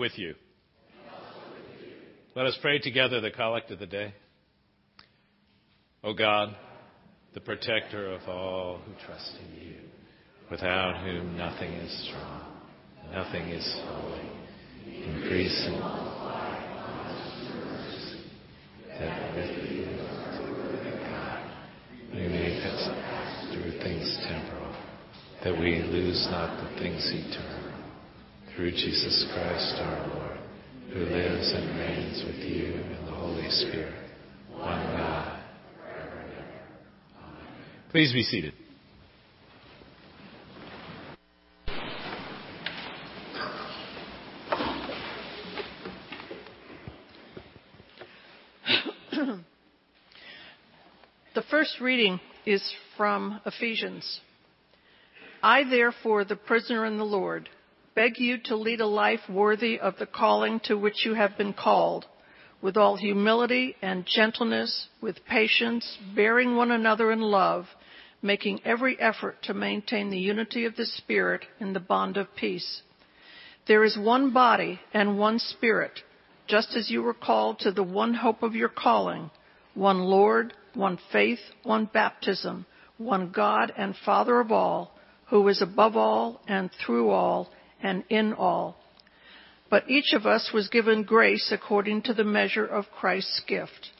With 0.00 0.16
you. 0.16 0.34
Let 2.34 2.46
us 2.46 2.56
pray 2.62 2.78
together 2.78 3.20
the 3.20 3.30
collect 3.30 3.70
of 3.70 3.80
the 3.80 3.86
day. 3.86 4.14
O 6.02 6.14
God, 6.14 6.56
the 7.34 7.40
protector 7.40 8.10
of 8.10 8.22
all 8.26 8.78
who 8.78 8.92
trust 9.04 9.30
in 9.44 9.62
you, 9.62 9.74
without 10.50 11.04
whom 11.04 11.36
nothing 11.36 11.70
is 11.72 12.08
strong, 12.08 12.46
nothing 13.12 13.50
is 13.50 13.80
holy, 13.84 14.30
increase 14.86 15.66
in 15.66 15.78
that 18.98 19.36
with 19.36 19.70
you, 19.70 19.86
we 22.14 22.26
may 22.26 22.58
pass 22.62 23.52
through 23.52 23.72
things 23.82 24.18
temporal, 24.26 24.74
that 25.44 25.60
we 25.60 25.82
lose 25.82 26.26
not 26.30 26.56
the 26.56 26.80
things 26.80 27.06
eternal 27.12 27.59
through 28.60 28.72
Jesus 28.72 29.26
Christ 29.32 29.76
our 29.80 30.06
Lord, 30.08 30.38
who 30.92 31.00
lives 31.00 31.50
and 31.54 31.78
reigns 31.78 32.22
with 32.26 32.44
you 32.46 32.74
in 32.74 33.06
the 33.06 33.12
Holy 33.12 33.48
Spirit, 33.48 33.94
one 34.50 34.82
God. 34.98 35.40
forever 35.82 36.18
and 36.18 36.30
ever. 36.34 36.44
Amen. 37.22 37.56
Please 37.90 38.12
be 38.12 38.22
seated. 38.22 38.52
The 51.34 51.42
first 51.50 51.80
reading 51.80 52.20
is 52.44 52.62
from 52.98 53.40
Ephesians. 53.46 54.20
I, 55.42 55.64
therefore, 55.64 56.26
the 56.26 56.36
prisoner 56.36 56.84
in 56.84 56.98
the 56.98 57.04
Lord, 57.04 57.48
beg 57.94 58.18
you 58.18 58.38
to 58.38 58.56
lead 58.56 58.80
a 58.80 58.86
life 58.86 59.20
worthy 59.28 59.78
of 59.78 59.96
the 59.98 60.06
calling 60.06 60.60
to 60.60 60.76
which 60.76 61.04
you 61.04 61.14
have 61.14 61.36
been 61.36 61.52
called, 61.52 62.06
with 62.62 62.76
all 62.76 62.96
humility 62.96 63.74
and 63.82 64.06
gentleness, 64.06 64.88
with 65.00 65.24
patience, 65.26 65.98
bearing 66.14 66.56
one 66.56 66.70
another 66.70 67.10
in 67.10 67.20
love, 67.20 67.66
making 68.22 68.60
every 68.64 68.98
effort 69.00 69.36
to 69.42 69.54
maintain 69.54 70.10
the 70.10 70.18
unity 70.18 70.64
of 70.64 70.76
the 70.76 70.86
Spirit 70.86 71.44
in 71.58 71.72
the 71.72 71.80
bond 71.80 72.16
of 72.16 72.34
peace. 72.36 72.82
There 73.66 73.84
is 73.84 73.96
one 73.98 74.32
body 74.32 74.80
and 74.92 75.18
one 75.18 75.38
Spirit, 75.38 76.00
just 76.46 76.76
as 76.76 76.90
you 76.90 77.02
were 77.02 77.14
called 77.14 77.60
to 77.60 77.72
the 77.72 77.82
one 77.82 78.14
hope 78.14 78.42
of 78.42 78.54
your 78.54 78.68
calling, 78.68 79.30
one 79.74 80.00
Lord, 80.00 80.52
one 80.74 80.98
faith, 81.12 81.38
one 81.62 81.88
baptism, 81.92 82.66
one 82.98 83.30
God 83.30 83.72
and 83.76 83.94
Father 84.04 84.40
of 84.40 84.52
all, 84.52 84.92
who 85.28 85.46
is 85.48 85.62
above 85.62 85.96
all 85.96 86.40
and 86.46 86.70
through 86.84 87.10
all 87.10 87.50
and 87.82 88.04
in 88.08 88.32
all. 88.32 88.76
But 89.68 89.88
each 89.88 90.12
of 90.12 90.26
us 90.26 90.50
was 90.52 90.68
given 90.68 91.04
grace 91.04 91.52
according 91.52 92.02
to 92.02 92.14
the 92.14 92.24
measure 92.24 92.66
of 92.66 92.90
Christ's 92.90 93.40
gift. 93.46 93.90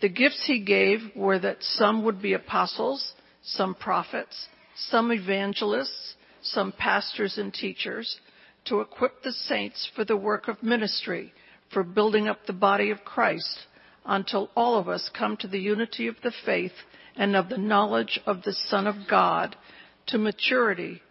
The 0.00 0.08
gifts 0.08 0.44
he 0.46 0.60
gave 0.60 1.00
were 1.14 1.38
that 1.38 1.62
some 1.62 2.04
would 2.04 2.20
be 2.20 2.32
apostles, 2.32 3.14
some 3.42 3.74
prophets, 3.74 4.48
some 4.74 5.12
evangelists, 5.12 6.14
some 6.42 6.72
pastors 6.72 7.38
and 7.38 7.52
teachers, 7.52 8.18
to 8.64 8.80
equip 8.80 9.22
the 9.22 9.32
saints 9.32 9.88
for 9.94 10.04
the 10.04 10.16
work 10.16 10.48
of 10.48 10.62
ministry, 10.62 11.32
for 11.72 11.82
building 11.82 12.28
up 12.28 12.46
the 12.46 12.52
body 12.52 12.90
of 12.90 13.04
Christ, 13.04 13.66
until 14.04 14.50
all 14.56 14.76
of 14.76 14.88
us 14.88 15.10
come 15.16 15.36
to 15.38 15.48
the 15.48 15.60
unity 15.60 16.08
of 16.08 16.16
the 16.22 16.32
faith 16.44 16.72
and 17.16 17.36
of 17.36 17.48
the 17.48 17.58
knowledge 17.58 18.18
of 18.26 18.42
the 18.42 18.52
Son 18.52 18.86
of 18.86 18.96
God, 19.08 19.56
to 20.06 20.18
maturity, 20.18 21.02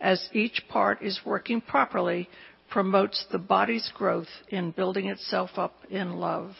as 0.00 0.28
each 0.32 0.62
part 0.68 1.02
is 1.02 1.20
working 1.24 1.60
properly, 1.60 2.28
promotes 2.70 3.24
the 3.30 3.38
body's 3.38 3.90
growth 3.94 4.28
in 4.48 4.70
building 4.70 5.08
itself 5.08 5.50
up 5.56 5.74
in 5.90 6.16
love. 6.16 6.52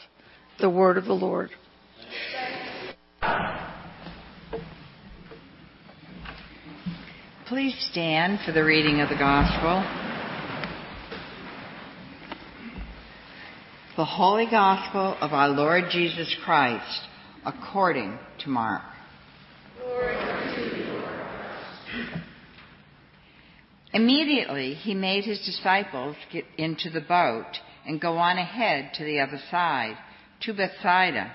The 0.58 0.70
word 0.70 0.96
of 0.96 1.04
the 1.04 1.12
Lord. 1.12 1.50
Please 7.48 7.76
stand 7.92 8.40
for 8.44 8.52
the 8.52 8.64
reading 8.64 9.00
of 9.00 9.08
the 9.08 9.14
Gospel. 9.14 9.82
The 13.96 14.04
Holy 14.04 14.46
Gospel 14.50 15.16
of 15.20 15.32
our 15.32 15.48
Lord 15.48 15.84
Jesus 15.90 16.34
Christ 16.44 17.02
according 17.44 18.18
to 18.40 18.48
Mark. 18.48 18.95
Immediately 23.92 24.74
he 24.74 24.94
made 24.94 25.24
his 25.24 25.40
disciples 25.44 26.16
get 26.32 26.44
into 26.58 26.90
the 26.90 27.00
boat 27.00 27.60
and 27.86 28.00
go 28.00 28.18
on 28.18 28.36
ahead 28.38 28.92
to 28.94 29.04
the 29.04 29.20
other 29.20 29.40
side, 29.50 29.96
to 30.40 30.52
Bethsaida, 30.52 31.32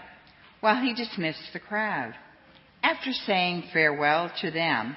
while 0.59 0.81
he 0.81 0.93
dismissed 0.93 1.53
the 1.53 1.59
crowd. 1.59 2.13
After 2.83 3.11
saying 3.13 3.69
farewell 3.73 4.31
to 4.41 4.51
them, 4.51 4.95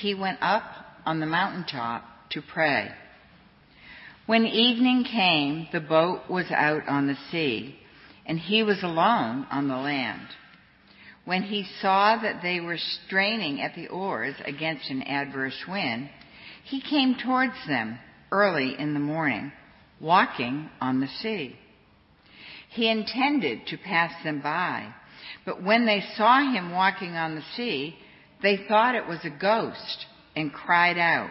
he 0.00 0.14
went 0.14 0.38
up 0.42 0.64
on 1.06 1.20
the 1.20 1.26
mountaintop 1.26 2.04
to 2.30 2.42
pray. 2.42 2.90
When 4.26 4.44
evening 4.44 5.04
came, 5.04 5.68
the 5.72 5.80
boat 5.80 6.28
was 6.28 6.50
out 6.50 6.86
on 6.88 7.06
the 7.06 7.16
sea, 7.30 7.76
and 8.26 8.38
he 8.38 8.62
was 8.62 8.82
alone 8.82 9.46
on 9.50 9.68
the 9.68 9.76
land. 9.76 10.26
When 11.24 11.44
he 11.44 11.66
saw 11.80 12.16
that 12.20 12.42
they 12.42 12.60
were 12.60 12.78
straining 12.78 13.62
at 13.62 13.74
the 13.74 13.88
oars 13.88 14.34
against 14.44 14.90
an 14.90 15.02
adverse 15.02 15.64
wind, 15.66 16.10
he 16.64 16.80
came 16.80 17.16
towards 17.16 17.54
them 17.66 17.98
early 18.30 18.74
in 18.78 18.94
the 18.94 19.00
morning, 19.00 19.52
walking 20.00 20.68
on 20.80 21.00
the 21.00 21.08
sea. 21.22 21.56
He 22.70 22.90
intended 22.90 23.66
to 23.68 23.78
pass 23.78 24.12
them 24.22 24.40
by, 24.40 24.94
but 25.44 25.62
when 25.62 25.86
they 25.86 26.02
saw 26.16 26.40
him 26.40 26.70
walking 26.70 27.14
on 27.14 27.34
the 27.34 27.44
sea, 27.56 27.96
they 28.42 28.64
thought 28.68 28.94
it 28.94 29.08
was 29.08 29.24
a 29.24 29.30
ghost 29.30 30.06
and 30.36 30.52
cried 30.52 30.98
out, 30.98 31.30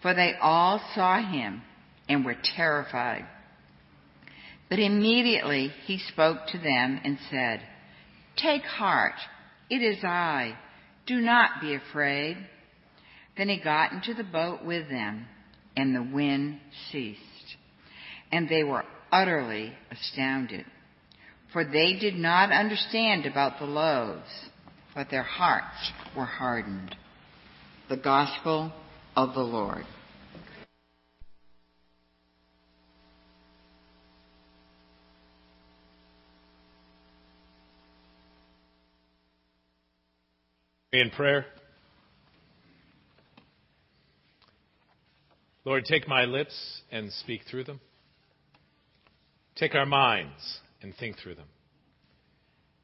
for 0.00 0.14
they 0.14 0.34
all 0.40 0.80
saw 0.94 1.20
him 1.20 1.62
and 2.08 2.24
were 2.24 2.36
terrified. 2.56 3.26
But 4.70 4.78
immediately 4.78 5.72
he 5.86 5.98
spoke 5.98 6.46
to 6.48 6.58
them 6.58 7.00
and 7.04 7.18
said, 7.30 7.60
Take 8.36 8.62
heart, 8.62 9.14
it 9.70 9.82
is 9.82 10.02
I. 10.02 10.56
Do 11.06 11.20
not 11.20 11.60
be 11.60 11.74
afraid. 11.74 12.36
Then 13.36 13.48
he 13.48 13.60
got 13.62 13.92
into 13.92 14.14
the 14.14 14.24
boat 14.24 14.64
with 14.64 14.88
them, 14.88 15.26
and 15.76 15.94
the 15.94 16.14
wind 16.14 16.60
ceased. 16.90 17.20
And 18.30 18.48
they 18.48 18.62
were 18.62 18.84
utterly 19.10 19.72
astounded, 19.90 20.64
for 21.52 21.64
they 21.64 21.98
did 21.98 22.14
not 22.14 22.52
understand 22.52 23.26
about 23.26 23.58
the 23.58 23.64
loaves, 23.64 24.30
but 24.94 25.10
their 25.10 25.22
hearts 25.22 25.92
were 26.16 26.24
hardened. 26.24 26.94
The 27.88 27.96
Gospel 27.96 28.72
of 29.16 29.34
the 29.34 29.40
Lord. 29.40 29.84
In 40.92 41.10
prayer. 41.10 41.46
Lord, 45.64 45.84
take 45.84 46.06
my 46.06 46.24
lips 46.24 46.82
and 46.90 47.10
speak 47.12 47.42
through 47.50 47.64
them. 47.64 47.80
Take 49.56 49.74
our 49.74 49.86
minds 49.86 50.58
and 50.82 50.94
think 50.96 51.16
through 51.18 51.36
them. 51.36 51.46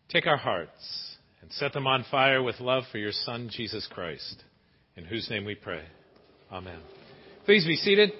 Take 0.09 0.27
our 0.27 0.37
hearts 0.37 1.17
and 1.43 1.53
set 1.53 1.73
them 1.73 1.87
on 1.87 2.05
fire 2.11 2.43
with 2.43 2.61
love 2.61 2.85
for 2.91 2.99
your 2.99 3.13
Son, 3.13 3.51
Jesus 3.53 3.87
Christ, 3.91 4.43
in 4.97 5.05
whose 5.05 5.29
name 5.31 5.45
we 5.45 5.55
pray. 5.55 5.83
Amen. 6.51 6.81
Please 7.45 7.67
be 7.67 7.77
seated. 7.77 8.13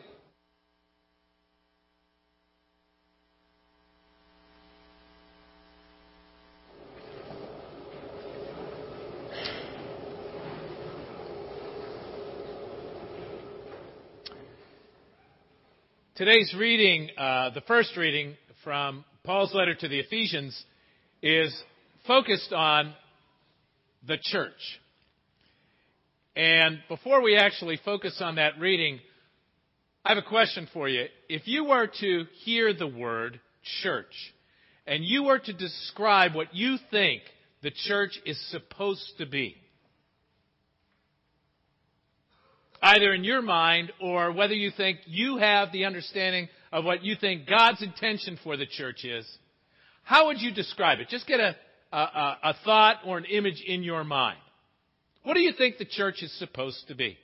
Today's 16.21 16.55
reading, 16.55 17.09
uh, 17.17 17.49
the 17.55 17.63
first 17.63 17.97
reading 17.97 18.37
from 18.63 19.07
Paul's 19.25 19.55
letter 19.55 19.75
to 19.75 19.89
the 19.89 20.01
Ephesians, 20.01 20.67
is 21.23 21.51
focused 22.07 22.53
on 22.53 22.93
the 24.07 24.19
church. 24.21 24.53
And 26.37 26.81
before 26.89 27.23
we 27.23 27.39
actually 27.39 27.81
focus 27.87 28.21
on 28.21 28.35
that 28.35 28.61
reading, 28.61 29.01
I 30.05 30.11
have 30.11 30.19
a 30.23 30.29
question 30.29 30.69
for 30.75 30.91
you. 30.91 31.07
If 31.31 31.49
you 31.49 31.65
were 31.65 31.89
to 32.03 32.25
hear 32.45 32.75
the 32.75 32.87
word 32.87 33.41
church, 33.83 34.13
and 34.87 35.03
you 35.03 35.25
were 35.25 35.39
to 35.39 35.55
describe 35.55 36.35
what 36.35 36.55
you 36.55 36.77
think 36.91 37.23
the 37.63 37.73
church 37.87 38.21
is 38.27 38.39
supposed 38.51 39.15
to 39.17 39.25
be, 39.25 39.57
either 42.83 43.13
in 43.13 43.25
your 43.25 43.43
mind 43.43 43.93
or 44.01 44.33
whether 44.33 44.55
you 44.55 44.71
think 44.77 44.99
you 45.07 45.37
have 45.37 45.73
the 45.73 45.85
understanding 45.85 46.49
of 46.73 46.85
what 46.85 47.05
you 47.05 47.15
think 47.17 47.49
God's 47.49 47.83
intention 47.83 48.39
for 48.43 48.57
the 48.57 48.67
church 48.67 49.05
is, 49.05 49.27
how 50.03 50.27
would 50.27 50.41
you 50.41 50.53
describe 50.53 50.99
it? 51.01 51.09
Just 51.09 51.27
get 51.27 51.41
a, 51.41 51.57
a, 51.93 52.39
a 52.43 52.55
thought 52.65 52.97
or 53.05 53.19
an 53.19 53.25
image 53.25 53.63
in 53.67 53.83
your 53.83 54.05
mind. 54.05 54.39
What 55.23 55.35
do 55.35 55.41
you 55.41 55.53
think 55.53 55.77
the 55.79 55.85
church 55.85 56.23
is 56.23 56.33
supposed 56.39 56.89
to 56.89 56.95
be? 56.95 57.19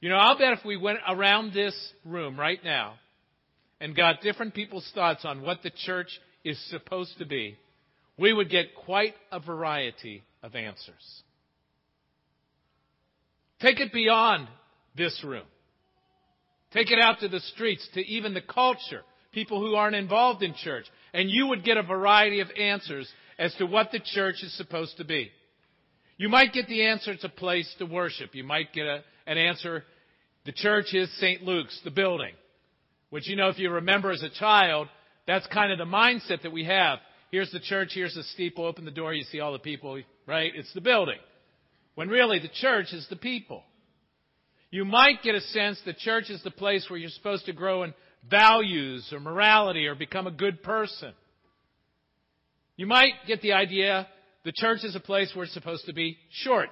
You 0.00 0.08
know, 0.08 0.16
I'll 0.16 0.38
bet 0.38 0.52
if 0.52 0.64
we 0.64 0.76
went 0.76 0.98
around 1.08 1.52
this 1.52 1.74
room 2.04 2.38
right 2.38 2.62
now 2.64 2.94
and 3.80 3.94
got 3.94 4.22
different 4.22 4.54
people's 4.54 4.90
thoughts 4.94 5.24
on 5.24 5.42
what 5.42 5.62
the 5.62 5.70
church 5.70 6.08
is 6.44 6.58
supposed 6.70 7.18
to 7.18 7.26
be, 7.26 7.56
we 8.18 8.32
would 8.32 8.48
get 8.48 8.74
quite 8.74 9.14
a 9.30 9.40
variety 9.40 10.22
of 10.42 10.54
answers. 10.54 11.22
Take 13.60 13.80
it 13.80 13.92
beyond 13.92 14.48
this 14.96 15.22
room. 15.24 15.44
Take 16.72 16.90
it 16.90 16.98
out 16.98 17.20
to 17.20 17.28
the 17.28 17.40
streets, 17.40 17.88
to 17.94 18.00
even 18.00 18.34
the 18.34 18.40
culture, 18.40 19.02
people 19.32 19.60
who 19.60 19.74
aren't 19.74 19.96
involved 19.96 20.42
in 20.42 20.54
church, 20.54 20.84
and 21.14 21.30
you 21.30 21.46
would 21.48 21.64
get 21.64 21.76
a 21.76 21.82
variety 21.82 22.40
of 22.40 22.48
answers 22.58 23.10
as 23.38 23.54
to 23.54 23.66
what 23.66 23.92
the 23.92 24.00
church 24.00 24.36
is 24.42 24.56
supposed 24.56 24.96
to 24.96 25.04
be. 25.04 25.30
You 26.16 26.28
might 26.28 26.52
get 26.52 26.66
the 26.66 26.86
answer 26.86 27.12
it's 27.12 27.24
a 27.24 27.28
place 27.28 27.72
to 27.78 27.86
worship. 27.86 28.34
You 28.34 28.44
might 28.44 28.72
get 28.72 28.86
a, 28.86 29.02
an 29.26 29.38
answer, 29.38 29.84
the 30.44 30.52
church 30.52 30.94
is 30.94 31.10
St. 31.18 31.42
Luke's, 31.42 31.78
the 31.84 31.90
building. 31.90 32.32
Which, 33.10 33.28
you 33.28 33.36
know, 33.36 33.48
if 33.48 33.58
you 33.58 33.70
remember 33.70 34.10
as 34.10 34.22
a 34.22 34.30
child, 34.30 34.88
that's 35.26 35.46
kind 35.48 35.72
of 35.72 35.78
the 35.78 35.84
mindset 35.84 36.42
that 36.42 36.52
we 36.52 36.64
have. 36.64 36.98
Here's 37.30 37.50
the 37.50 37.60
church, 37.60 37.90
here's 37.92 38.14
the 38.14 38.22
steeple, 38.22 38.64
open 38.64 38.84
the 38.84 38.90
door, 38.90 39.12
you 39.12 39.24
see 39.24 39.40
all 39.40 39.52
the 39.52 39.58
people, 39.58 40.00
right? 40.26 40.52
It's 40.54 40.72
the 40.72 40.80
building. 40.80 41.18
When 41.94 42.08
really 42.08 42.38
the 42.38 42.48
church 42.48 42.92
is 42.92 43.06
the 43.10 43.16
people. 43.16 43.64
You 44.70 44.84
might 44.84 45.22
get 45.22 45.34
a 45.34 45.40
sense 45.40 45.80
that 45.86 45.98
church 45.98 46.30
is 46.30 46.42
the 46.42 46.50
place 46.50 46.86
where 46.90 46.98
you're 46.98 47.10
supposed 47.10 47.46
to 47.46 47.52
grow 47.52 47.84
in 47.84 47.94
values 48.28 49.08
or 49.12 49.20
morality 49.20 49.86
or 49.86 49.94
become 49.94 50.26
a 50.26 50.32
good 50.32 50.62
person. 50.62 51.12
You 52.76 52.86
might 52.86 53.12
get 53.26 53.42
the 53.42 53.52
idea 53.52 54.06
the 54.44 54.52
church 54.52 54.84
is 54.84 54.94
a 54.94 55.00
place 55.00 55.32
where 55.34 55.44
it's 55.44 55.54
supposed 55.54 55.86
to 55.86 55.92
be 55.92 56.18
short. 56.30 56.70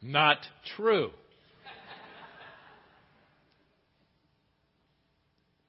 Not 0.00 0.38
true. 0.76 1.10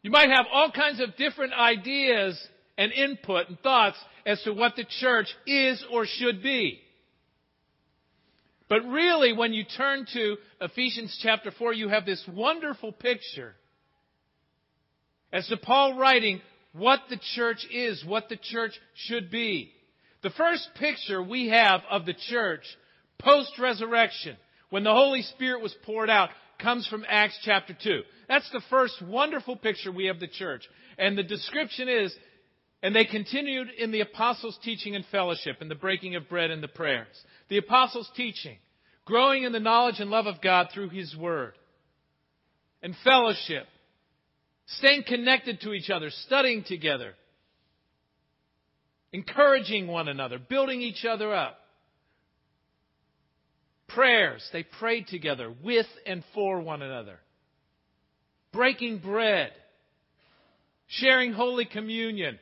You 0.02 0.12
might 0.12 0.30
have 0.30 0.46
all 0.52 0.70
kinds 0.70 1.00
of 1.00 1.16
different 1.16 1.54
ideas 1.54 2.40
and 2.78 2.92
input 2.92 3.48
and 3.48 3.60
thoughts 3.60 3.98
as 4.26 4.42
to 4.44 4.52
what 4.52 4.76
the 4.76 4.86
church 5.00 5.28
is 5.48 5.84
or 5.92 6.06
should 6.06 6.44
be. 6.44 6.82
But 8.70 8.82
really, 8.86 9.34
when 9.34 9.54
you 9.54 9.64
turn 9.66 10.06
to 10.14 10.38
Ephesians 10.62 11.18
chapter 11.22 11.52
4, 11.52 11.74
you 11.74 11.90
have 11.90 12.06
this 12.06 12.24
wonderful 12.28 12.92
picture 12.92 13.56
as 15.32 15.48
to 15.48 15.58
Paul 15.58 15.98
writing 15.98 16.42
what 16.74 17.02
the 17.10 17.20
church 17.36 17.66
is, 17.72 18.04
what 18.06 18.30
the 18.30 18.38
church 18.38 18.72
should 18.96 19.30
be. 19.30 19.72
The 20.22 20.30
first 20.32 20.70
picture 20.80 21.22
we 21.22 21.50
have 21.50 21.82
of 21.90 22.06
the 22.06 22.14
church 22.30 22.64
post 23.20 23.52
resurrection, 23.60 24.38
when 24.70 24.84
the 24.84 24.94
Holy 24.94 25.22
Spirit 25.22 25.62
was 25.62 25.76
poured 25.86 26.10
out, 26.10 26.30
comes 26.60 26.88
from 26.88 27.06
Acts 27.08 27.38
chapter 27.44 27.76
2. 27.82 28.02
That's 28.28 28.50
the 28.52 28.62
first 28.70 29.02
wonderful 29.02 29.56
picture 29.56 29.92
we 29.92 30.06
have 30.06 30.16
of 30.16 30.22
the 30.22 30.28
church. 30.28 30.64
And 30.98 31.18
the 31.18 31.24
description 31.24 31.90
is, 31.90 32.16
and 32.84 32.94
they 32.94 33.06
continued 33.06 33.70
in 33.70 33.92
the 33.92 34.02
apostles' 34.02 34.60
teaching 34.62 34.94
and 34.94 35.06
fellowship, 35.06 35.62
and 35.62 35.72
the 35.72 35.76
breaking 35.76 36.16
of 36.16 36.28
bread 36.28 36.52
and 36.52 36.62
the 36.62 36.68
prayers. 36.68 37.08
The 37.48 37.58
apostles' 37.58 38.12
teaching, 38.16 38.58
growing 39.06 39.44
in 39.44 39.54
the 39.54 39.60
knowledge 39.62 40.00
and 40.02 40.12
love 40.12 40.28
of 40.28 40.42
God 40.42 40.68
through 40.74 40.90
His 40.90 41.16
Word, 41.16 41.54
and 42.82 42.94
fellowship, 43.06 43.66
staying 44.66 45.06
connected 45.08 45.62
to 45.62 45.72
each 45.72 45.90
other, 45.90 46.10
studying 46.26 46.66
together, 46.66 47.14
encouraging 49.14 49.88
one 49.88 50.10
another, 50.10 50.38
building 50.38 50.82
each 50.82 51.06
other 51.06 51.34
up 51.34 51.58
prayers. 53.88 54.46
They 54.52 54.64
prayed 54.64 55.08
together 55.08 55.54
with 55.64 55.86
and 56.06 56.24
for 56.34 56.60
one 56.60 56.82
another. 56.82 57.20
Breaking 58.52 58.98
bread, 58.98 59.52
sharing 60.88 61.32
Holy 61.32 61.66
Communion, 61.66 62.40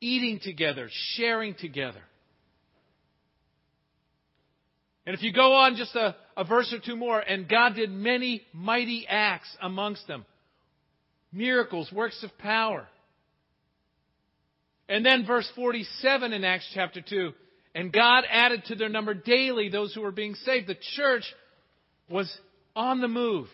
eating 0.00 0.40
together, 0.42 0.88
sharing 1.16 1.54
together. 1.54 2.00
And 5.06 5.14
if 5.16 5.22
you 5.22 5.32
go 5.32 5.54
on 5.54 5.76
just 5.76 5.94
a, 5.96 6.14
a 6.36 6.44
verse 6.44 6.72
or 6.72 6.78
two 6.84 6.96
more, 6.96 7.18
and 7.18 7.48
God 7.48 7.74
did 7.74 7.90
many 7.90 8.42
mighty 8.52 9.06
acts 9.08 9.48
amongst 9.60 10.06
them 10.06 10.24
miracles, 11.32 11.90
works 11.92 12.22
of 12.22 12.36
power. 12.38 12.86
And 14.88 15.04
then 15.04 15.26
verse 15.26 15.50
47 15.54 16.32
in 16.32 16.44
Acts 16.44 16.70
chapter 16.74 17.02
2 17.02 17.32
and 17.74 17.92
God 17.92 18.24
added 18.28 18.64
to 18.66 18.74
their 18.74 18.88
number 18.88 19.14
daily 19.14 19.68
those 19.68 19.94
who 19.94 20.00
were 20.00 20.10
being 20.10 20.34
saved. 20.34 20.66
The 20.66 20.76
church 20.96 21.22
was 22.10 22.28
on 22.74 23.00
the 23.00 23.06
move. 23.06 23.46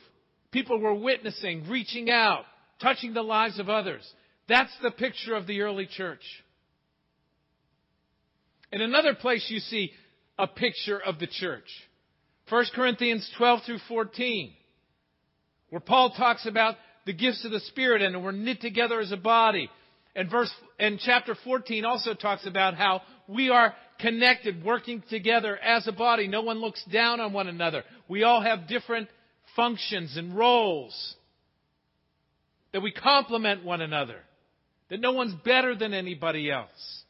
People 0.51 0.81
were 0.81 0.95
witnessing, 0.95 1.69
reaching 1.69 2.11
out, 2.11 2.45
touching 2.81 3.13
the 3.13 3.23
lives 3.23 3.59
of 3.59 3.69
others. 3.69 4.03
That's 4.49 4.73
the 4.83 4.91
picture 4.91 5.35
of 5.35 5.47
the 5.47 5.63
early 5.63 5.87
church. 5.87 6.23
In 8.73 8.81
another 8.81 9.15
place, 9.15 9.47
you 9.49 9.61
see 9.61 9.93
a 10.39 10.47
picture 10.47 11.01
of 11.01 11.19
the 11.19 11.27
church. 11.27 11.69
1 12.51 12.67
Corinthians 12.75 13.31
12 13.39 13.61
through 13.65 13.79
14, 13.89 14.53
where 15.71 15.81
Paul 15.81 16.11
talks 16.11 16.47
about 16.47 16.75
the 17.07 17.13
gifts 17.13 17.45
of 17.45 17.53
the 17.53 17.61
Spirit 17.61 18.03
and 18.03 18.23
we're 18.23 18.33
knit 18.33 18.61
together 18.61 19.01
as 19.01 19.13
a 19.13 19.17
body. 19.17 19.71
And 20.15 20.31
verse, 20.31 20.51
and 20.79 20.99
chapter 20.99 21.35
14 21.45 21.85
also 21.85 22.15
talks 22.15 22.47
about 22.47 22.75
how 22.75 23.03
we 23.27 23.51
are 23.51 23.75
connected, 23.99 24.65
working 24.65 25.03
together 25.09 25.57
as 25.57 25.87
a 25.87 25.93
body. 25.93 26.29
No 26.29 26.43
one 26.43 26.61
looks 26.61 26.85
down 26.93 27.21
on 27.21 27.33
one 27.33 27.49
another. 27.49 27.85
We 28.09 28.23
all 28.23 28.41
have 28.41 28.69
different 28.69 29.09
functions 29.57 30.17
and 30.17 30.37
roles. 30.37 31.17
That 32.73 32.83
we 32.83 32.93
complement 32.93 33.65
one 33.65 33.81
another. 33.81 34.21
That 34.95 35.01
no 35.01 35.11
one's 35.11 35.35
better 35.45 35.75
than 35.75 35.93
anybody 35.93 36.53
else. 36.53 37.03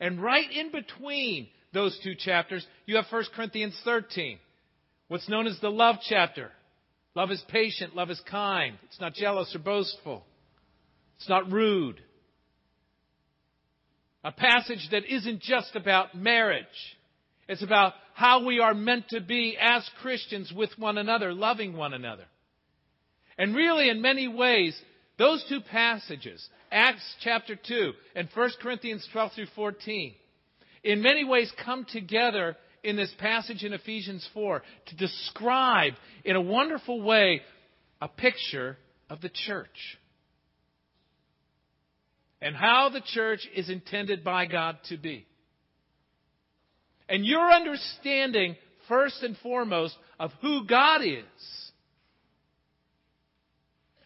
And 0.00 0.22
right 0.22 0.50
in 0.50 0.72
between 0.72 1.48
those 1.70 2.00
two 2.02 2.14
chapters, 2.14 2.66
you 2.86 2.96
have 2.96 3.04
1 3.10 3.24
Corinthians 3.36 3.78
13. 3.84 4.38
What's 5.08 5.28
known 5.28 5.46
as 5.46 5.60
the 5.60 5.68
love 5.68 5.96
chapter. 6.08 6.50
Love 7.14 7.30
is 7.30 7.44
patient. 7.48 7.94
Love 7.94 8.08
is 8.08 8.22
kind. 8.30 8.78
It's 8.86 8.98
not 9.02 9.12
jealous 9.12 9.54
or 9.54 9.58
boastful. 9.58 10.24
It's 11.18 11.28
not 11.28 11.52
rude. 11.52 12.00
A 14.24 14.32
passage 14.32 14.88
that 14.90 15.04
isn't 15.04 15.42
just 15.42 15.76
about 15.76 16.14
marriage. 16.14 16.64
It's 17.48 17.62
about 17.62 17.92
how 18.14 18.46
we 18.46 18.60
are 18.60 18.72
meant 18.72 19.10
to 19.10 19.20
be 19.20 19.58
as 19.60 19.86
Christians 20.00 20.54
with 20.56 20.70
one 20.78 20.96
another, 20.96 21.34
loving 21.34 21.76
one 21.76 21.92
another. 21.92 22.24
And 23.36 23.54
really, 23.54 23.90
in 23.90 24.00
many 24.00 24.26
ways, 24.26 24.74
those 25.20 25.44
two 25.50 25.60
passages, 25.60 26.48
Acts 26.72 27.02
chapter 27.20 27.54
2 27.54 27.92
and 28.16 28.26
1 28.34 28.50
Corinthians 28.62 29.06
12 29.12 29.32
through 29.34 29.46
14, 29.54 30.14
in 30.82 31.02
many 31.02 31.24
ways 31.24 31.52
come 31.62 31.84
together 31.84 32.56
in 32.82 32.96
this 32.96 33.14
passage 33.18 33.62
in 33.62 33.74
Ephesians 33.74 34.26
4 34.32 34.62
to 34.86 34.96
describe 34.96 35.92
in 36.24 36.36
a 36.36 36.40
wonderful 36.40 37.02
way 37.02 37.42
a 38.00 38.08
picture 38.08 38.78
of 39.10 39.20
the 39.20 39.28
church 39.28 39.98
and 42.40 42.56
how 42.56 42.88
the 42.88 43.02
church 43.02 43.46
is 43.54 43.68
intended 43.68 44.24
by 44.24 44.46
God 44.46 44.78
to 44.88 44.96
be. 44.96 45.26
And 47.10 47.26
your 47.26 47.50
understanding, 47.52 48.56
first 48.88 49.22
and 49.22 49.36
foremost, 49.42 49.94
of 50.18 50.30
who 50.40 50.66
God 50.66 51.02
is, 51.02 51.69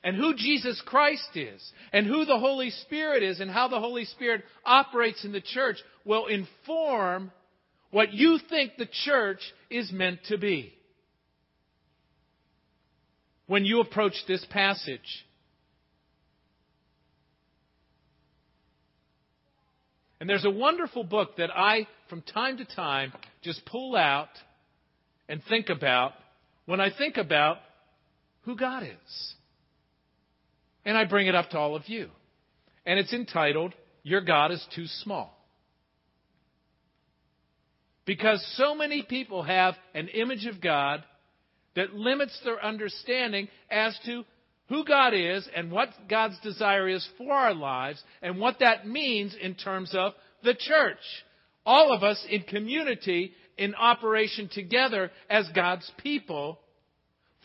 and 0.04 0.16
who 0.16 0.34
Jesus 0.36 0.80
Christ 0.84 1.30
is, 1.34 1.72
and 1.92 2.06
who 2.06 2.26
the 2.26 2.38
Holy 2.38 2.70
Spirit 2.70 3.22
is, 3.22 3.40
and 3.40 3.50
how 3.50 3.68
the 3.68 3.80
Holy 3.80 4.04
Spirit 4.04 4.44
operates 4.64 5.24
in 5.24 5.32
the 5.32 5.40
church 5.40 5.78
will 6.04 6.26
inform 6.26 7.32
what 7.90 8.12
you 8.12 8.38
think 8.50 8.72
the 8.76 8.88
church 9.04 9.40
is 9.70 9.90
meant 9.90 10.20
to 10.28 10.36
be. 10.36 10.74
When 13.46 13.64
you 13.64 13.80
approach 13.80 14.14
this 14.28 14.44
passage, 14.50 15.24
And 20.20 20.30
there's 20.30 20.46
a 20.46 20.50
wonderful 20.50 21.04
book 21.04 21.36
that 21.36 21.50
I, 21.54 21.86
from 22.08 22.22
time 22.22 22.56
to 22.56 22.64
time, 22.64 23.12
just 23.42 23.62
pull 23.66 23.94
out 23.94 24.30
and 25.28 25.42
think 25.50 25.68
about 25.68 26.12
when 26.64 26.80
I 26.80 26.88
think 26.96 27.18
about 27.18 27.58
who 28.44 28.56
God 28.56 28.84
is. 28.84 29.34
And 30.84 30.96
I 30.96 31.04
bring 31.04 31.26
it 31.26 31.34
up 31.34 31.50
to 31.50 31.58
all 31.58 31.76
of 31.76 31.88
you. 31.88 32.08
And 32.86 32.98
it's 32.98 33.12
entitled, 33.12 33.74
Your 34.02 34.20
God 34.20 34.52
is 34.52 34.64
Too 34.74 34.86
Small. 34.86 35.30
Because 38.04 38.44
so 38.56 38.74
many 38.74 39.02
people 39.02 39.42
have 39.42 39.74
an 39.94 40.08
image 40.08 40.46
of 40.46 40.60
God 40.60 41.02
that 41.74 41.94
limits 41.94 42.38
their 42.44 42.62
understanding 42.62 43.48
as 43.70 43.98
to 44.04 44.24
who 44.68 44.84
God 44.84 45.14
is 45.14 45.48
and 45.54 45.70
what 45.70 45.88
God's 46.08 46.38
desire 46.40 46.88
is 46.88 47.06
for 47.18 47.32
our 47.32 47.54
lives 47.54 48.02
and 48.22 48.38
what 48.38 48.60
that 48.60 48.86
means 48.86 49.34
in 49.40 49.54
terms 49.54 49.94
of 49.94 50.12
the 50.42 50.54
church. 50.54 50.98
All 51.66 51.92
of 51.92 52.02
us 52.02 52.24
in 52.28 52.42
community 52.42 53.32
in 53.56 53.74
operation 53.74 54.48
together 54.52 55.10
as 55.28 55.48
God's 55.54 55.90
people 56.02 56.58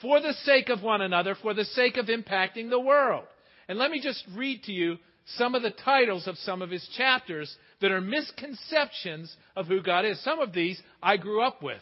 for 0.01 0.21
the 0.21 0.33
sake 0.45 0.69
of 0.69 0.81
one 0.81 1.01
another, 1.01 1.35
for 1.41 1.53
the 1.53 1.65
sake 1.65 1.97
of 1.97 2.07
impacting 2.07 2.69
the 2.69 2.79
world. 2.79 3.25
And 3.67 3.77
let 3.77 3.91
me 3.91 4.01
just 4.01 4.23
read 4.35 4.63
to 4.63 4.71
you 4.71 4.97
some 5.37 5.55
of 5.55 5.61
the 5.61 5.71
titles 5.71 6.27
of 6.27 6.37
some 6.37 6.61
of 6.61 6.71
his 6.71 6.87
chapters 6.97 7.55
that 7.81 7.91
are 7.91 8.01
misconceptions 8.01 9.35
of 9.55 9.67
who 9.67 9.81
God 9.81 10.05
is. 10.05 10.21
Some 10.23 10.39
of 10.39 10.53
these 10.53 10.81
I 11.03 11.17
grew 11.17 11.41
up 11.41 11.61
with 11.61 11.81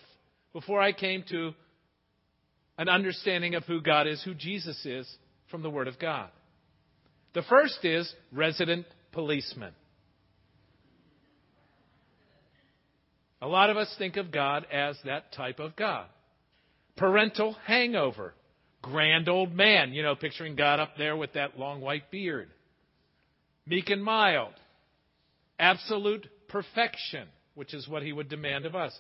before 0.54 0.82
I 0.82 0.92
came 0.92 1.24
to 1.30 1.54
an 2.78 2.90
understanding 2.90 3.56
of 3.56 3.64
who 3.64 3.82
God 3.82 4.08
is, 4.08 4.22
who 4.24 4.34
Jesus 4.34 4.86
is, 4.86 5.08
from 5.50 5.62
the 5.62 5.70
Word 5.70 5.88
of 5.88 5.98
God. 5.98 6.30
The 7.34 7.44
first 7.44 7.80
is 7.84 8.12
resident 8.32 8.86
policeman. 9.12 9.74
A 13.42 13.48
lot 13.48 13.70
of 13.70 13.78
us 13.78 13.94
think 13.98 14.18
of 14.18 14.32
God 14.32 14.66
as 14.72 14.98
that 15.06 15.32
type 15.32 15.60
of 15.60 15.76
God. 15.76 16.08
Parental 16.98 17.56
hangover. 17.66 18.34
Grand 18.82 19.30
old 19.30 19.54
man, 19.54 19.94
you 19.94 20.04
know, 20.04 20.16
picturing 20.16 20.56
God 20.56 20.80
up 20.80 20.98
there 20.98 21.16
with 21.16 21.34
that 21.34 21.58
long 21.58 21.82
white 21.82 22.12
beard. 22.12 22.50
Meek 23.66 23.90
and 23.90 24.04
mild. 24.04 24.54
Absolute 25.60 26.28
perfection, 26.48 27.28
which 27.56 27.74
is 27.74 27.88
what 27.88 28.04
he 28.04 28.14
would 28.14 28.30
demand 28.30 28.66
of 28.66 28.76
us. 28.76 28.98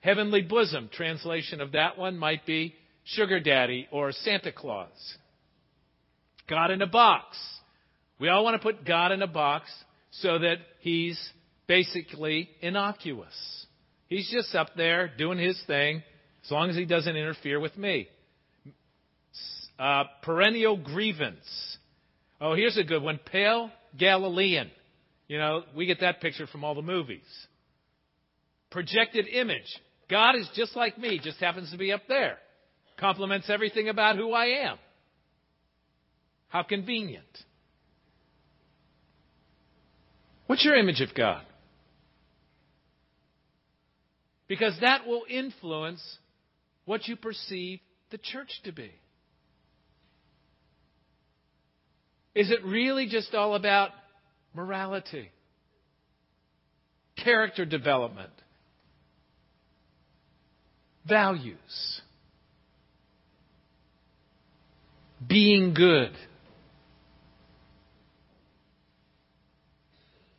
Heavenly 0.00 0.42
bosom, 0.42 0.88
translation 0.92 1.60
of 1.60 1.72
that 1.72 1.98
one 1.98 2.16
might 2.16 2.46
be 2.46 2.74
sugar 3.04 3.40
daddy 3.40 3.88
or 3.90 4.12
Santa 4.12 4.52
Claus. 4.52 5.16
God 6.48 6.70
in 6.70 6.82
a 6.82 6.86
box. 6.86 7.36
We 8.18 8.28
all 8.28 8.44
want 8.44 8.60
to 8.60 8.62
put 8.62 8.84
God 8.84 9.12
in 9.12 9.22
a 9.22 9.26
box 9.26 9.70
so 10.10 10.38
that 10.38 10.56
he's 10.80 11.18
basically 11.66 12.48
innocuous. 12.60 13.66
He's 14.08 14.30
just 14.30 14.54
up 14.54 14.70
there 14.76 15.10
doing 15.16 15.38
his 15.38 15.60
thing 15.66 16.02
as 16.48 16.52
long 16.52 16.70
as 16.70 16.76
he 16.76 16.86
doesn't 16.86 17.14
interfere 17.14 17.60
with 17.60 17.76
me. 17.76 18.08
Uh, 19.78 20.04
perennial 20.22 20.78
grievance. 20.78 21.76
Oh, 22.40 22.54
here's 22.54 22.78
a 22.78 22.84
good 22.84 23.02
one. 23.02 23.20
Pale 23.30 23.70
Galilean. 23.98 24.70
You 25.28 25.36
know, 25.36 25.64
we 25.76 25.84
get 25.84 26.00
that 26.00 26.22
picture 26.22 26.46
from 26.46 26.64
all 26.64 26.74
the 26.74 26.80
movies. 26.80 27.20
Projected 28.70 29.28
image. 29.28 29.78
God 30.08 30.36
is 30.36 30.48
just 30.54 30.74
like 30.74 30.96
me, 30.96 31.20
just 31.22 31.38
happens 31.38 31.70
to 31.70 31.76
be 31.76 31.92
up 31.92 32.00
there. 32.08 32.38
Complements 32.98 33.50
everything 33.50 33.90
about 33.90 34.16
who 34.16 34.32
I 34.32 34.46
am. 34.70 34.78
How 36.48 36.62
convenient. 36.62 37.26
What's 40.46 40.64
your 40.64 40.76
image 40.76 41.02
of 41.02 41.14
God? 41.14 41.44
Because 44.48 44.72
that 44.80 45.06
will 45.06 45.24
influence 45.28 46.00
what 46.88 47.06
you 47.06 47.16
perceive 47.16 47.80
the 48.10 48.16
church 48.16 48.48
to 48.64 48.72
be. 48.72 48.90
Is 52.34 52.50
it 52.50 52.64
really 52.64 53.08
just 53.08 53.34
all 53.34 53.54
about 53.54 53.90
morality, 54.54 55.30
character 57.22 57.66
development, 57.66 58.30
values, 61.06 62.00
being 65.26 65.74
good? 65.74 66.12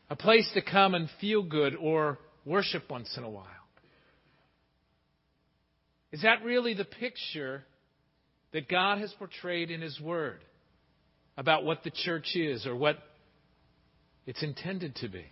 A 0.09 0.15
place 0.15 0.49
to 0.55 0.63
come 0.63 0.95
and 0.95 1.09
feel 1.21 1.43
good 1.43 1.75
or 1.75 2.17
worship 2.43 2.89
once 2.89 3.15
in 3.17 3.23
a 3.23 3.29
while. 3.29 3.45
Is 6.11 6.23
that 6.23 6.43
really 6.43 6.73
the 6.73 6.85
picture 6.85 7.63
that 8.51 8.67
God 8.67 8.97
has 8.99 9.13
portrayed 9.13 9.69
in 9.69 9.81
His 9.81 9.99
Word 9.99 10.39
about 11.37 11.63
what 11.63 11.83
the 11.83 11.91
church 11.91 12.35
is 12.35 12.65
or 12.65 12.75
what 12.75 12.97
it's 14.25 14.41
intended 14.41 14.95
to 14.97 15.07
be? 15.07 15.25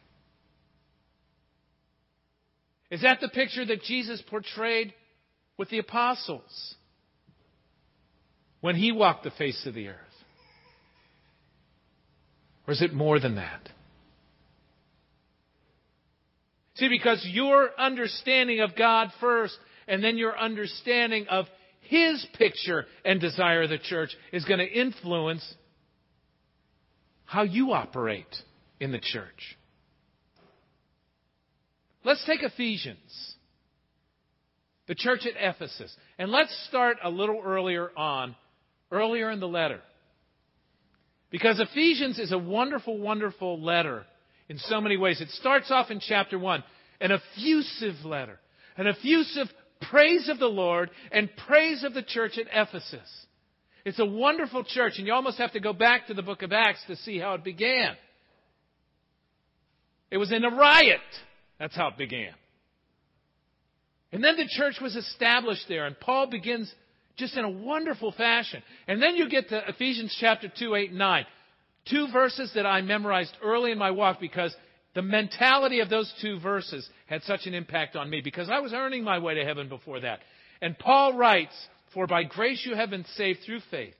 Is 2.90 3.02
that 3.02 3.20
the 3.20 3.28
picture 3.28 3.66
that 3.66 3.84
Jesus 3.84 4.22
portrayed 4.30 4.94
with 5.58 5.70
the 5.70 5.80
apostles 5.80 6.76
when 8.62 8.76
He 8.76 8.92
walked 8.92 9.24
the 9.24 9.32
face 9.32 9.66
of 9.66 9.74
the 9.74 9.90
earth? 9.90 9.98
Or 12.68 12.74
is 12.74 12.82
it 12.82 12.94
more 12.94 13.20
than 13.20 13.36
that? 13.36 13.70
See, 16.76 16.90
because 16.90 17.26
your 17.30 17.70
understanding 17.80 18.60
of 18.60 18.76
God 18.76 19.12
first 19.20 19.58
and 19.88 20.04
then 20.04 20.18
your 20.18 20.38
understanding 20.38 21.28
of 21.30 21.46
His 21.82 22.26
picture 22.38 22.86
and 23.06 23.20
desire 23.20 23.64
of 23.64 23.70
the 23.70 23.78
church 23.78 24.16
is 24.32 24.46
going 24.46 24.60
to 24.60 24.68
influence 24.68 25.56
how 27.26 27.44
you 27.44 27.74
operate 27.74 28.36
in 28.80 28.92
the 28.92 29.00
church. 29.00 29.58
Let's 32.04 32.24
take 32.26 32.42
Ephesians, 32.42 33.36
the 34.88 34.96
church 34.96 35.26
at 35.26 35.34
Ephesus, 35.38 35.94
and 36.18 36.32
let's 36.32 36.56
start 36.70 36.98
a 37.04 37.10
little 37.10 37.42
earlier 37.44 37.92
on, 37.98 38.36
earlier 38.92 39.30
in 39.30 39.42
the 39.42 39.48
letter. 39.48 39.82
Because 41.30 41.60
Ephesians 41.60 42.20
is 42.20 42.32
a 42.32 42.38
wonderful, 42.38 42.98
wonderful 42.98 43.62
letter 43.62 44.06
in 44.48 44.58
so 44.58 44.80
many 44.80 44.96
ways. 44.96 45.20
It 45.20 45.30
starts 45.32 45.70
off 45.70 45.92
in 45.92 46.00
chapter 46.00 46.40
1, 46.40 46.64
an 47.02 47.12
effusive 47.12 48.06
letter, 48.06 48.40
an 48.78 48.88
effusive 48.88 49.48
praise 49.82 50.30
of 50.30 50.40
the 50.40 50.48
Lord 50.48 50.90
and 51.12 51.30
praise 51.48 51.84
of 51.84 51.94
the 51.94 52.04
church 52.04 52.38
at 52.38 52.48
Ephesus. 52.52 53.26
It's 53.86 54.00
a 54.00 54.06
wonderful 54.06 54.64
church, 54.64 54.94
and 54.98 55.08
you 55.08 55.14
almost 55.14 55.38
have 55.38 55.54
to 55.54 55.60
go 55.60 55.74
back 55.74 56.08
to 56.08 56.14
the 56.14 56.22
book 56.22 56.42
of 56.42 56.52
Acts 56.52 56.84
to 56.88 56.96
see 56.98 57.20
how 57.20 57.36
it 57.36 57.44
began. 57.44 57.96
It 60.12 60.18
was 60.18 60.32
in 60.32 60.44
a 60.44 60.50
riot. 60.50 61.00
That's 61.60 61.76
how 61.76 61.88
it 61.88 61.98
began. 61.98 62.34
And 64.12 64.24
then 64.24 64.38
the 64.38 64.48
church 64.50 64.76
was 64.82 64.96
established 64.96 65.66
there, 65.68 65.86
and 65.86 66.00
Paul 66.00 66.28
begins 66.28 66.74
just 67.18 67.36
in 67.36 67.44
a 67.44 67.50
wonderful 67.50 68.12
fashion. 68.12 68.62
And 68.88 69.02
then 69.02 69.16
you 69.16 69.30
get 69.30 69.50
to 69.50 69.68
Ephesians 69.68 70.16
chapter 70.20 70.52
2, 70.56 70.76
8, 70.76 70.90
and 70.90 71.00
9. 71.00 71.26
Two 71.90 72.08
verses 72.12 72.52
that 72.56 72.66
I 72.66 72.82
memorized 72.82 73.36
early 73.42 73.72
in 73.72 73.78
my 73.78 73.92
walk 73.92 74.20
because 74.20 74.56
the 74.98 75.04
mentality 75.04 75.82
of 75.82 75.92
those 75.92 76.12
two 76.24 76.40
verses 76.40 76.90
had 77.06 77.22
such 77.22 77.42
an 77.46 77.54
impact 77.54 77.96
on 77.96 78.10
me 78.10 78.20
because 78.20 78.50
I 78.50 78.62
was 78.62 78.74
earning 78.74 79.04
my 79.04 79.20
way 79.20 79.36
to 79.36 79.46
heaven 79.46 79.70
before 79.70 80.00
that. 80.00 80.22
And 80.60 80.76
Paul 80.76 81.16
writes, 81.16 81.54
For 81.94 82.08
by 82.08 82.24
grace 82.24 82.66
you 82.66 82.76
have 82.76 82.90
been 82.90 83.06
saved 83.16 83.42
through 83.46 83.60
faith. 83.70 83.94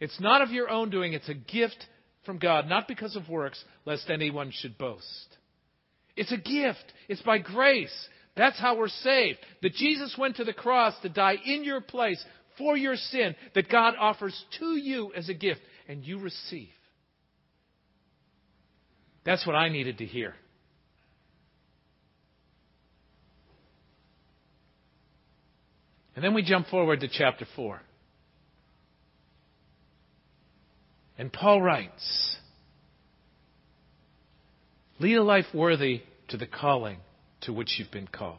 It's 0.00 0.18
not 0.18 0.40
of 0.40 0.52
your 0.52 0.70
own 0.70 0.88
doing, 0.88 1.12
it's 1.12 1.28
a 1.28 1.34
gift 1.34 1.76
from 2.24 2.38
God, 2.38 2.66
not 2.66 2.88
because 2.88 3.14
of 3.14 3.28
works, 3.28 3.62
lest 3.84 4.08
anyone 4.08 4.52
should 4.52 4.78
boast. 4.78 5.36
It's 6.16 6.32
a 6.32 6.38
gift. 6.38 6.94
It's 7.10 7.20
by 7.20 7.36
grace. 7.36 8.08
That's 8.38 8.58
how 8.58 8.78
we're 8.78 8.88
saved. 8.88 9.40
That 9.60 9.74
Jesus 9.74 10.16
went 10.18 10.36
to 10.36 10.44
the 10.44 10.54
cross 10.54 10.94
to 11.02 11.10
die 11.10 11.36
in 11.44 11.62
your 11.62 11.82
place 11.82 12.24
for 12.56 12.74
your 12.74 12.96
sin, 12.96 13.36
that 13.54 13.68
God 13.68 13.92
offers 14.00 14.46
to 14.60 14.78
you 14.78 15.12
as 15.14 15.28
a 15.28 15.34
gift, 15.34 15.60
and 15.86 16.02
you 16.02 16.20
receive. 16.20 16.70
That's 19.26 19.44
what 19.44 19.56
I 19.56 19.68
needed 19.68 19.98
to 19.98 20.06
hear. 20.06 20.34
And 26.14 26.24
then 26.24 26.32
we 26.32 26.42
jump 26.42 26.68
forward 26.68 27.00
to 27.00 27.08
chapter 27.08 27.44
4. 27.56 27.80
And 31.18 31.32
Paul 31.32 31.60
writes 31.60 32.36
Lead 35.00 35.16
a 35.16 35.22
life 35.22 35.46
worthy 35.52 36.02
to 36.28 36.36
the 36.36 36.46
calling 36.46 36.98
to 37.42 37.52
which 37.52 37.76
you've 37.78 37.90
been 37.90 38.08
called. 38.08 38.38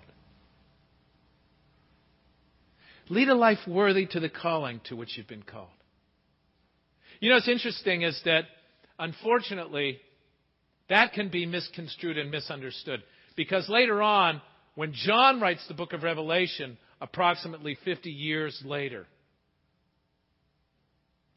Lead 3.09 3.29
a 3.29 3.35
life 3.35 3.59
worthy 3.67 4.05
to 4.07 4.19
the 4.19 4.29
calling 4.29 4.81
to 4.85 4.95
which 4.95 5.17
you've 5.17 5.27
been 5.27 5.43
called. 5.43 5.67
You 7.19 7.29
know, 7.29 7.35
what's 7.35 7.47
interesting 7.47 8.01
is 8.01 8.19
that, 8.25 8.45
unfortunately, 8.97 9.99
that 10.89 11.13
can 11.13 11.29
be 11.29 11.45
misconstrued 11.45 12.17
and 12.17 12.31
misunderstood. 12.31 13.03
Because 13.35 13.67
later 13.69 14.01
on, 14.01 14.41
when 14.75 14.93
John 14.93 15.41
writes 15.41 15.65
the 15.67 15.73
book 15.73 15.93
of 15.93 16.03
Revelation, 16.03 16.77
approximately 17.01 17.77
50 17.83 18.09
years 18.09 18.61
later, 18.65 19.05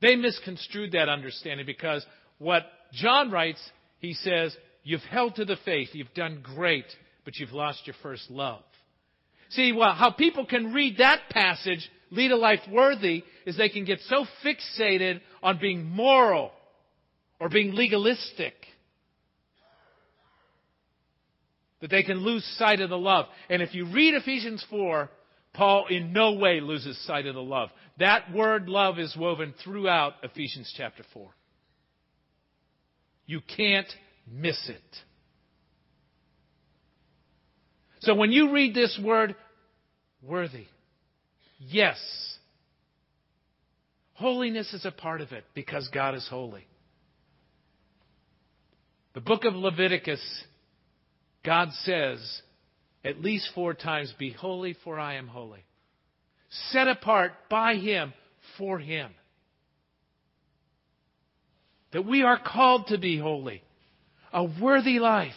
they 0.01 0.17
misconstrued 0.17 0.93
that 0.93 1.09
understanding 1.09 1.67
because 1.67 2.05
what 2.39 2.63
John 2.93 3.31
writes, 3.31 3.61
he 3.99 4.15
says, 4.15 4.57
You've 4.83 5.03
held 5.03 5.35
to 5.35 5.45
the 5.45 5.59
faith, 5.65 5.91
you've 5.93 6.15
done 6.15 6.41
great, 6.43 6.87
but 7.25 7.37
you've 7.37 7.53
lost 7.53 7.87
your 7.87 7.97
first 8.03 8.31
love. 8.31 8.63
See, 9.51 9.73
well, 9.73 9.93
how 9.93 10.11
people 10.11 10.47
can 10.47 10.73
read 10.73 10.99
that 10.99 11.29
passage, 11.29 11.87
lead 12.11 12.31
a 12.31 12.37
life 12.37 12.61
worthy, 12.71 13.25
is 13.45 13.59
they 13.59 13.69
can 13.69 13.85
get 13.85 13.99
so 14.09 14.25
fixated 14.45 15.21
on 15.43 15.59
being 15.59 15.85
moral 15.85 16.53
or 17.39 17.51
being 17.51 17.75
legalistic 17.75 18.55
that 21.81 21.91
they 21.91 22.03
can 22.03 22.19
lose 22.19 22.45
sight 22.59 22.81
of 22.81 22.91
the 22.91 22.99
love. 22.99 23.27
And 23.49 23.63
if 23.63 23.75
you 23.75 23.87
read 23.87 24.15
Ephesians 24.15 24.65
4, 24.71 25.11
Paul 25.53 25.87
in 25.89 26.13
no 26.13 26.33
way 26.33 26.61
loses 26.61 26.99
sight 27.07 27.27
of 27.27 27.35
the 27.35 27.43
love. 27.43 27.71
That 27.99 28.33
word 28.33 28.69
love 28.69 28.99
is 28.99 29.17
woven 29.17 29.55
throughout 29.65 30.15
Ephesians 30.23 30.73
chapter 30.77 31.03
4. 31.13 31.31
You 33.27 33.41
can't 33.57 33.89
miss 34.31 34.69
it. 34.69 34.97
So 38.01 38.15
when 38.15 38.33
you 38.33 38.53
read 38.53 38.75
this 38.75 38.99
word, 39.03 39.35
worthy, 40.23 40.67
yes, 41.59 41.99
holiness 44.15 44.73
is 44.73 44.85
a 44.85 44.91
part 44.91 45.21
of 45.21 45.33
it 45.33 45.45
because 45.55 45.89
God 45.93 46.15
is 46.15 46.27
holy. 46.29 46.67
The 49.13 49.21
book 49.21 49.45
of 49.45 49.55
Leviticus 49.55 50.21
God 51.45 51.71
says 51.85 52.43
at 53.05 53.21
least 53.21 53.51
four 53.55 53.75
times, 53.75 54.13
Be 54.19 54.31
holy, 54.31 54.77
for 54.85 54.99
I 54.99 55.15
am 55.15 55.27
holy. 55.29 55.65
Set 56.71 56.89
apart 56.89 57.33
by 57.49 57.77
Him 57.77 58.13
for 58.59 58.79
Him. 58.79 59.11
That 61.93 62.07
we 62.07 62.23
are 62.23 62.39
called 62.39 62.89
to 62.89 62.99
be 62.99 63.19
holy, 63.19 63.63
a 64.33 64.45
worthy 64.45 64.99
life. 64.99 65.33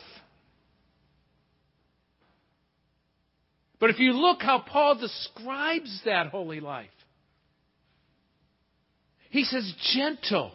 But 3.80 3.89
if 3.89 4.00
you 4.00 4.13
look 4.13 4.42
how 4.42 4.60
Paul 4.60 4.96
describes 4.96 6.02
that 6.06 6.28
holy 6.28 6.60
life, 6.60 6.88
he 9.30 9.44
says 9.44 9.74
gentle, 9.94 10.52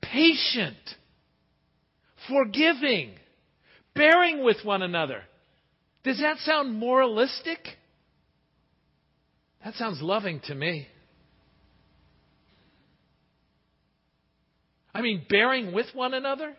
patient, 0.00 0.76
forgiving, 2.26 3.12
bearing 3.98 4.44
with 4.44 4.64
one 4.64 4.82
another. 4.82 5.22
Does 6.04 6.18
that 6.20 6.38
sound 6.38 6.74
moralistic? 6.78 7.58
That 9.64 9.74
sounds 9.74 10.00
loving 10.00 10.40
to 10.44 10.54
me. 10.54 10.86
I 14.94 15.02
mean, 15.02 15.26
bearing 15.28 15.74
with 15.74 15.86
one 15.92 16.14
another? 16.14 16.56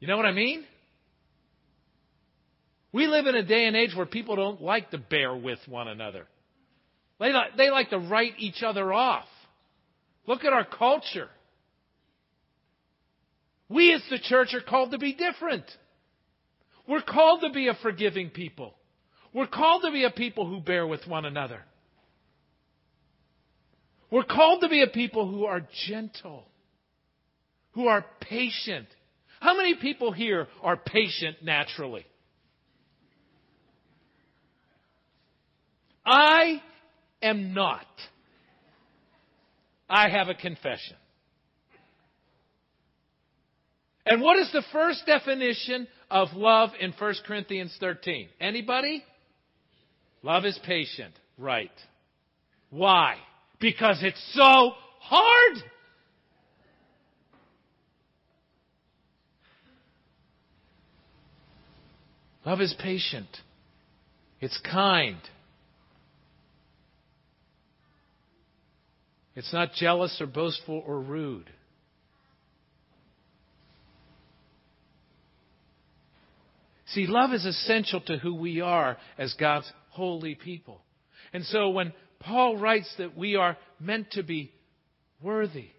You 0.00 0.08
know 0.08 0.16
what 0.16 0.26
I 0.26 0.32
mean? 0.32 0.64
We 2.92 3.06
live 3.06 3.26
in 3.26 3.34
a 3.34 3.42
day 3.42 3.66
and 3.66 3.76
age 3.76 3.94
where 3.94 4.06
people 4.06 4.36
don't 4.36 4.62
like 4.62 4.90
to 4.90 4.98
bear 4.98 5.36
with 5.36 5.58
one 5.68 5.88
another. 5.88 6.26
They 7.20 7.32
like, 7.32 7.56
they 7.56 7.70
like 7.70 7.90
to 7.90 7.98
write 7.98 8.34
each 8.38 8.62
other 8.62 8.92
off. 8.92 9.26
Look 10.26 10.44
at 10.44 10.52
our 10.52 10.64
culture. 10.64 11.28
We 13.68 13.92
as 13.92 14.02
the 14.10 14.18
church 14.18 14.54
are 14.54 14.60
called 14.60 14.92
to 14.92 14.98
be 14.98 15.12
different. 15.12 15.64
We're 16.88 17.02
called 17.02 17.40
to 17.42 17.50
be 17.50 17.68
a 17.68 17.74
forgiving 17.82 18.30
people. 18.30 18.74
We're 19.32 19.48
called 19.48 19.82
to 19.82 19.90
be 19.90 20.04
a 20.04 20.10
people 20.10 20.48
who 20.48 20.60
bear 20.60 20.86
with 20.86 21.06
one 21.06 21.24
another. 21.24 21.62
We're 24.10 24.24
called 24.24 24.62
to 24.62 24.68
be 24.68 24.82
a 24.82 24.86
people 24.86 25.28
who 25.28 25.46
are 25.46 25.62
gentle, 25.88 26.44
who 27.72 27.88
are 27.88 28.04
patient. 28.20 28.86
How 29.40 29.56
many 29.56 29.74
people 29.74 30.12
here 30.12 30.46
are 30.62 30.76
patient 30.76 31.38
naturally? 31.42 32.06
I 36.04 36.62
am 37.20 37.52
not. 37.52 37.86
I 39.90 40.08
have 40.08 40.28
a 40.28 40.34
confession. 40.34 40.96
And 44.06 44.22
what 44.22 44.38
is 44.38 44.50
the 44.52 44.62
first 44.72 45.04
definition 45.04 45.88
of 46.10 46.28
love 46.34 46.70
in 46.80 46.92
1 46.92 47.14
Corinthians 47.26 47.76
13? 47.80 48.28
Anybody? 48.40 49.02
Love 50.22 50.44
is 50.44 50.58
patient. 50.64 51.12
Right. 51.36 51.72
Why? 52.70 53.16
Because 53.58 53.98
it's 54.02 54.22
so 54.32 54.72
hard. 55.00 55.62
Love 62.44 62.60
is 62.60 62.74
patient. 62.78 63.28
It's 64.40 64.60
kind. 64.70 65.18
It's 69.34 69.52
not 69.52 69.72
jealous 69.72 70.16
or 70.20 70.26
boastful 70.26 70.82
or 70.86 71.00
rude. 71.00 71.50
See, 76.86 77.06
love 77.06 77.32
is 77.32 77.44
essential 77.44 78.00
to 78.02 78.18
who 78.18 78.34
we 78.34 78.60
are 78.60 78.96
as 79.18 79.34
God's 79.34 79.70
holy 79.90 80.34
people. 80.34 80.82
And 81.32 81.44
so 81.44 81.70
when 81.70 81.92
Paul 82.20 82.56
writes 82.56 82.92
that 82.98 83.16
we 83.16 83.36
are 83.36 83.56
meant 83.80 84.12
to 84.12 84.22
be 84.22 84.52
worthy, 85.20 85.70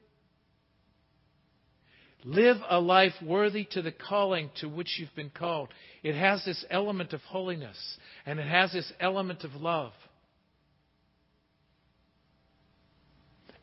live 2.23 2.57
a 2.69 2.79
life 2.79 3.13
worthy 3.23 3.65
to 3.71 3.81
the 3.81 3.91
calling 3.91 4.49
to 4.59 4.67
which 4.67 4.97
you've 4.99 5.15
been 5.15 5.29
called, 5.29 5.69
it 6.03 6.15
has 6.15 6.43
this 6.43 6.65
element 6.69 7.13
of 7.13 7.21
holiness 7.21 7.77
and 8.25 8.39
it 8.39 8.47
has 8.47 8.73
this 8.73 8.91
element 8.99 9.43
of 9.45 9.53
love. 9.53 9.93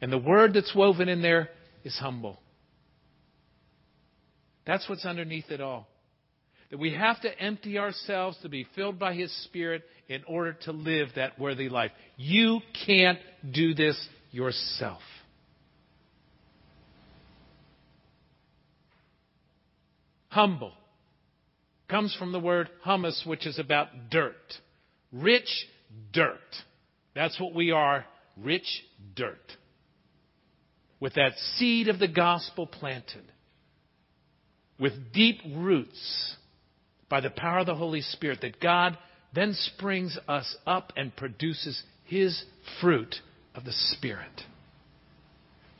And 0.01 0.11
the 0.11 0.19
word 0.19 0.55
that's 0.55 0.75
woven 0.75 1.09
in 1.09 1.21
there 1.21 1.51
is 1.85 1.97
humble. 1.99 2.41
That's 4.67 4.89
what's 4.89 5.05
underneath 5.05 5.51
it 5.51 5.61
all. 5.61 5.89
That 6.75 6.81
we 6.81 6.95
have 6.95 7.21
to 7.21 7.41
empty 7.41 7.79
ourselves 7.79 8.37
to 8.43 8.49
be 8.49 8.67
filled 8.75 8.99
by 8.99 9.15
His 9.15 9.31
Spirit 9.45 9.85
in 10.09 10.25
order 10.27 10.55
to 10.65 10.73
live 10.73 11.11
that 11.15 11.39
worthy 11.39 11.69
life. 11.69 11.93
You 12.17 12.63
can't 12.85 13.21
do 13.49 13.75
this 13.75 13.97
yourself. 14.33 15.01
Humble 20.31 20.73
comes 21.89 22.13
from 22.19 22.33
the 22.33 22.41
word 22.41 22.69
humus, 22.83 23.23
which 23.25 23.47
is 23.47 23.61
about 23.61 24.11
dirt. 24.11 24.35
Rich 25.13 25.69
dirt. 26.13 26.41
That's 27.15 27.39
what 27.39 27.55
we 27.55 27.71
are 27.71 28.05
rich 28.37 28.83
dirt. 29.15 29.53
With 30.99 31.15
that 31.15 31.35
seed 31.55 31.87
of 31.87 32.01
the 32.01 32.09
gospel 32.09 32.67
planted, 32.67 33.23
with 34.81 35.13
deep 35.13 35.39
roots 35.55 36.35
by 37.15 37.21
the 37.21 37.31
power 37.31 37.61
of 37.61 37.67
the 37.67 37.77
Holy 37.77 38.01
Spirit, 38.01 38.41
that 38.41 38.59
God 38.59 38.99
then 39.33 39.55
springs 39.55 40.19
us 40.27 40.57
up 40.67 40.93
and 40.97 41.15
produces 41.15 41.81
His 42.07 42.43
fruit 42.81 43.15
of 43.55 43.65
the 43.65 43.71
Spirit. 43.71 44.43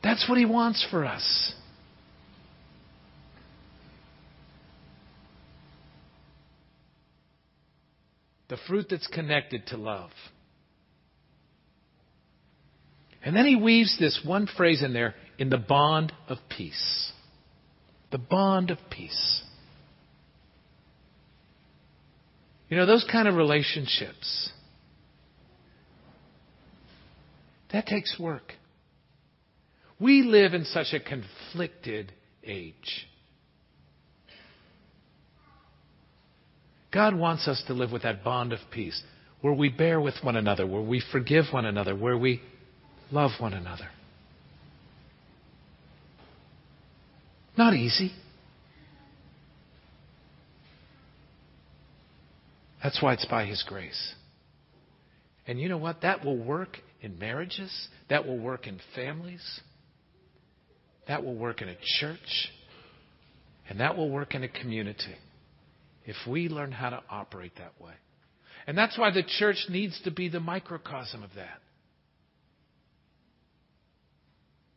That's 0.01 0.29
what 0.29 0.37
He 0.37 0.45
wants 0.45 0.87
for 0.89 1.03
us. 1.03 1.53
The 8.47 8.55
fruit 8.65 8.87
that's 8.89 9.07
connected 9.07 9.67
to 9.67 9.75
love. 9.75 10.11
And 13.25 13.35
then 13.35 13.45
he 13.45 13.57
weaves 13.57 13.99
this 13.99 14.21
one 14.23 14.47
phrase 14.47 14.81
in 14.81 14.93
there 14.93 15.15
in 15.37 15.49
the 15.49 15.57
bond 15.57 16.13
of 16.29 16.37
peace. 16.47 17.11
The 18.11 18.19
bond 18.19 18.71
of 18.71 18.77
peace. 18.89 19.41
You 22.69 22.77
know, 22.77 22.85
those 22.85 23.05
kind 23.11 23.27
of 23.27 23.35
relationships, 23.35 24.51
that 27.71 27.85
takes 27.85 28.17
work. 28.19 28.53
We 29.99 30.23
live 30.23 30.53
in 30.53 30.65
such 30.65 30.87
a 30.93 30.99
conflicted 30.99 32.11
age. 32.43 33.07
God 36.91 37.15
wants 37.15 37.47
us 37.47 37.61
to 37.67 37.73
live 37.73 37.91
with 37.91 38.03
that 38.03 38.23
bond 38.23 38.53
of 38.53 38.59
peace, 38.71 39.01
where 39.41 39.53
we 39.53 39.69
bear 39.69 39.99
with 39.99 40.15
one 40.23 40.37
another, 40.37 40.65
where 40.65 40.81
we 40.81 41.03
forgive 41.11 41.45
one 41.51 41.65
another, 41.65 41.95
where 41.95 42.17
we 42.17 42.41
love 43.11 43.31
one 43.39 43.53
another. 43.53 43.89
Not 47.57 47.73
easy. 47.73 48.11
That's 52.85 53.01
why 53.01 53.13
it's 53.13 53.25
by 53.25 53.45
His 53.45 53.63
grace. 53.67 54.13
And 55.47 55.59
you 55.59 55.69
know 55.69 55.77
what? 55.79 56.01
That 56.03 56.23
will 56.23 56.37
work 56.37 56.77
in 57.01 57.17
marriages. 57.17 57.71
That 58.11 58.27
will 58.27 58.37
work 58.37 58.67
in 58.67 58.79
families. 58.93 59.41
That 61.07 61.23
will 61.23 61.33
work 61.33 61.63
in 61.63 61.69
a 61.69 61.75
church. 61.99 62.51
And 63.67 63.79
that 63.79 63.97
will 63.97 64.11
work 64.11 64.35
in 64.35 64.43
a 64.43 64.47
community 64.47 65.15
if 66.05 66.15
we 66.29 66.47
learn 66.47 66.71
how 66.71 66.91
to 66.91 67.01
operate 67.09 67.53
that 67.57 67.73
way. 67.81 67.93
And 68.67 68.77
that's 68.77 68.99
why 68.99 69.09
the 69.09 69.23
church 69.39 69.65
needs 69.67 69.99
to 70.03 70.11
be 70.11 70.29
the 70.29 70.39
microcosm 70.39 71.23
of 71.23 71.31
that. 71.35 71.61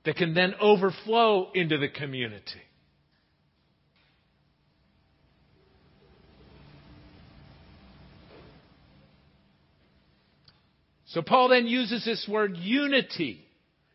That 0.07 0.17
can 0.17 0.33
then 0.33 0.55
overflow 0.63 1.51
into 1.53 1.77
the 1.77 1.89
community. 1.89 2.63
So 11.09 11.23
Paul 11.23 11.49
then 11.49 11.67
uses 11.67 12.05
this 12.05 12.27
word 12.31 12.57
unity. 12.57 13.45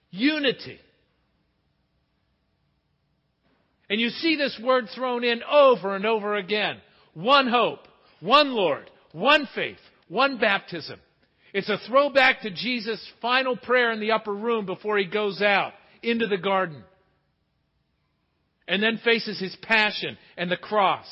Unity. 0.09 0.79
And 3.89 4.01
you 4.01 4.09
see 4.09 4.35
this 4.35 4.59
word 4.63 4.87
thrown 4.93 5.23
in 5.23 5.43
over 5.43 5.95
and 5.95 6.05
over 6.05 6.35
again. 6.35 6.77
One 7.13 7.47
hope, 7.47 7.81
one 8.19 8.51
Lord, 8.51 8.89
one 9.11 9.47
faith, 9.53 9.77
one 10.07 10.39
baptism. 10.39 10.99
It's 11.53 11.69
a 11.69 11.77
throwback 11.87 12.41
to 12.41 12.49
Jesus' 12.49 13.05
final 13.21 13.55
prayer 13.55 13.91
in 13.91 13.99
the 13.99 14.13
upper 14.13 14.33
room 14.33 14.65
before 14.65 14.97
he 14.97 15.05
goes 15.05 15.41
out 15.41 15.73
into 16.01 16.25
the 16.25 16.37
garden. 16.37 16.83
And 18.67 18.81
then 18.81 18.99
faces 19.03 19.39
his 19.39 19.55
passion 19.61 20.17
and 20.35 20.49
the 20.49 20.57
cross. 20.57 21.05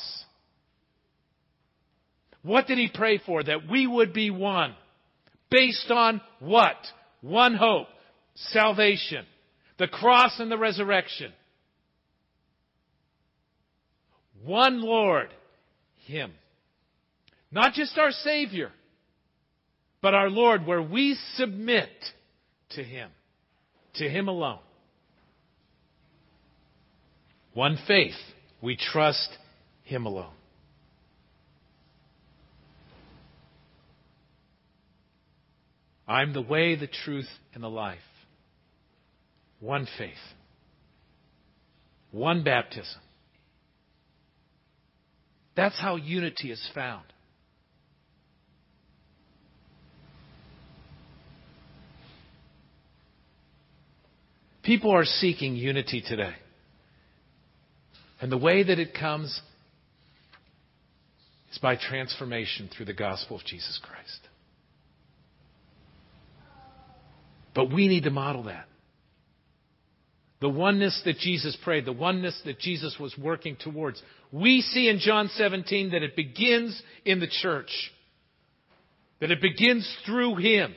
What 2.42 2.66
did 2.66 2.78
he 2.78 2.90
pray 2.92 3.20
for? 3.24 3.44
That 3.44 3.70
we 3.70 3.86
would 3.86 4.12
be 4.12 4.30
one. 4.30 4.74
Based 5.52 5.90
on 5.90 6.20
what? 6.40 6.76
One 7.20 7.54
hope. 7.54 7.88
Salvation. 8.34 9.26
The 9.78 9.86
cross 9.86 10.40
and 10.40 10.50
the 10.50 10.58
resurrection. 10.58 11.32
One 14.44 14.80
Lord. 14.82 15.28
Him. 16.06 16.32
Not 17.52 17.74
just 17.74 17.98
our 17.98 18.10
Savior, 18.10 18.72
but 20.00 20.14
our 20.14 20.30
Lord, 20.30 20.66
where 20.66 20.82
we 20.82 21.16
submit 21.34 21.90
to 22.70 22.82
Him, 22.82 23.10
to 23.96 24.08
Him 24.08 24.28
alone. 24.28 24.58
One 27.52 27.78
faith. 27.86 28.14
We 28.62 28.76
trust 28.76 29.28
Him 29.84 30.06
alone. 30.06 30.32
I'm 36.06 36.32
the 36.32 36.42
way, 36.42 36.76
the 36.76 36.88
truth, 36.88 37.28
and 37.54 37.62
the 37.62 37.68
life. 37.68 37.98
One 39.60 39.86
faith. 39.98 40.14
One 42.10 42.42
baptism. 42.42 43.00
That's 45.54 45.78
how 45.78 45.96
unity 45.96 46.50
is 46.50 46.70
found. 46.74 47.04
People 54.62 54.92
are 54.92 55.04
seeking 55.04 55.56
unity 55.56 56.02
today. 56.06 56.34
And 58.20 58.30
the 58.30 58.38
way 58.38 58.62
that 58.62 58.78
it 58.78 58.94
comes 58.94 59.40
is 61.50 61.58
by 61.58 61.76
transformation 61.76 62.70
through 62.74 62.86
the 62.86 62.92
gospel 62.94 63.36
of 63.36 63.44
Jesus 63.44 63.80
Christ. 63.82 64.21
But 67.54 67.72
we 67.72 67.88
need 67.88 68.04
to 68.04 68.10
model 68.10 68.44
that. 68.44 68.66
The 70.40 70.48
oneness 70.48 71.00
that 71.04 71.18
Jesus 71.18 71.56
prayed, 71.62 71.84
the 71.84 71.92
oneness 71.92 72.40
that 72.44 72.58
Jesus 72.58 72.96
was 72.98 73.16
working 73.16 73.56
towards. 73.56 74.02
We 74.32 74.60
see 74.60 74.88
in 74.88 74.98
John 74.98 75.28
17 75.28 75.92
that 75.92 76.02
it 76.02 76.16
begins 76.16 76.80
in 77.04 77.20
the 77.20 77.28
church. 77.28 77.70
That 79.20 79.30
it 79.30 79.40
begins 79.40 79.88
through 80.04 80.36
Him. 80.36 80.74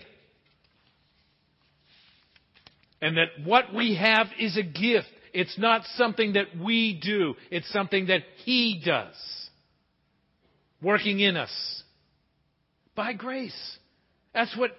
And 3.01 3.17
that 3.17 3.43
what 3.43 3.73
we 3.73 3.95
have 3.95 4.27
is 4.39 4.55
a 4.55 4.61
gift. 4.61 5.07
It's 5.33 5.57
not 5.57 5.81
something 5.95 6.33
that 6.33 6.55
we 6.63 6.99
do. 7.03 7.33
It's 7.49 7.71
something 7.71 8.07
that 8.07 8.21
He 8.43 8.81
does. 8.85 9.15
Working 10.79 11.19
in 11.19 11.37
us. 11.37 11.83
By 12.95 13.13
grace. 13.13 13.77
That's 14.33 14.55
what 14.55 14.71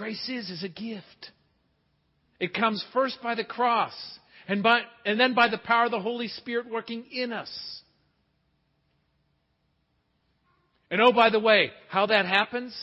grace 0.00 0.30
is, 0.30 0.48
is 0.48 0.64
a 0.64 0.68
gift. 0.68 1.30
It 2.40 2.54
comes 2.54 2.82
first 2.94 3.18
by 3.22 3.34
the 3.34 3.44
cross 3.44 3.92
and, 4.48 4.62
by, 4.62 4.80
and 5.04 5.20
then 5.20 5.34
by 5.34 5.48
the 5.48 5.58
power 5.58 5.84
of 5.84 5.90
the 5.90 6.00
Holy 6.00 6.28
Spirit 6.28 6.70
working 6.70 7.04
in 7.12 7.34
us. 7.34 7.82
And 10.90 11.02
oh, 11.02 11.12
by 11.12 11.28
the 11.28 11.38
way, 11.38 11.70
how 11.90 12.06
that 12.06 12.24
happens 12.24 12.74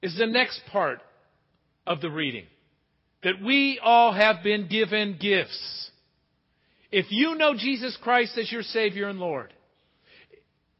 is 0.00 0.16
the 0.16 0.28
next 0.28 0.60
part 0.70 1.00
of 1.88 2.00
the 2.00 2.08
reading. 2.08 2.44
That 3.24 3.42
we 3.44 3.80
all 3.82 4.12
have 4.12 4.44
been 4.44 4.68
given 4.68 5.18
gifts. 5.20 5.90
If 6.92 7.06
you 7.10 7.34
know 7.34 7.54
Jesus 7.56 7.98
Christ 8.00 8.38
as 8.38 8.52
your 8.52 8.62
Savior 8.62 9.08
and 9.08 9.18
Lord, 9.18 9.52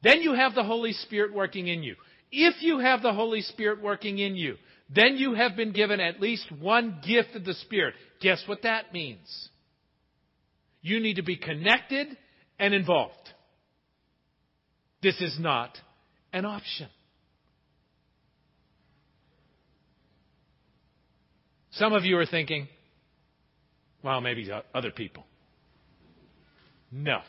then 0.04 0.20
you 0.20 0.34
have 0.34 0.54
the 0.54 0.62
Holy 0.62 0.92
Spirit 0.92 1.34
working 1.34 1.66
in 1.66 1.82
you. 1.82 1.96
If 2.30 2.62
you 2.62 2.78
have 2.78 3.02
the 3.02 3.12
Holy 3.12 3.42
Spirit 3.42 3.82
working 3.82 4.20
in 4.20 4.36
you, 4.36 4.54
then 4.88 5.16
you 5.16 5.34
have 5.34 5.56
been 5.56 5.72
given 5.72 6.00
at 6.00 6.20
least 6.20 6.50
one 6.60 7.00
gift 7.06 7.34
of 7.34 7.44
the 7.44 7.54
Spirit. 7.54 7.94
Guess 8.20 8.42
what 8.46 8.62
that 8.62 8.92
means? 8.92 9.48
You 10.82 11.00
need 11.00 11.14
to 11.14 11.22
be 11.22 11.36
connected 11.36 12.08
and 12.58 12.74
involved. 12.74 13.30
This 15.02 15.20
is 15.20 15.36
not 15.38 15.76
an 16.32 16.44
option. 16.44 16.88
Some 21.72 21.92
of 21.92 22.04
you 22.04 22.18
are 22.18 22.26
thinking, 22.26 22.68
well, 24.02 24.20
maybe 24.20 24.48
other 24.74 24.90
people. 24.90 25.24
No. 26.92 27.20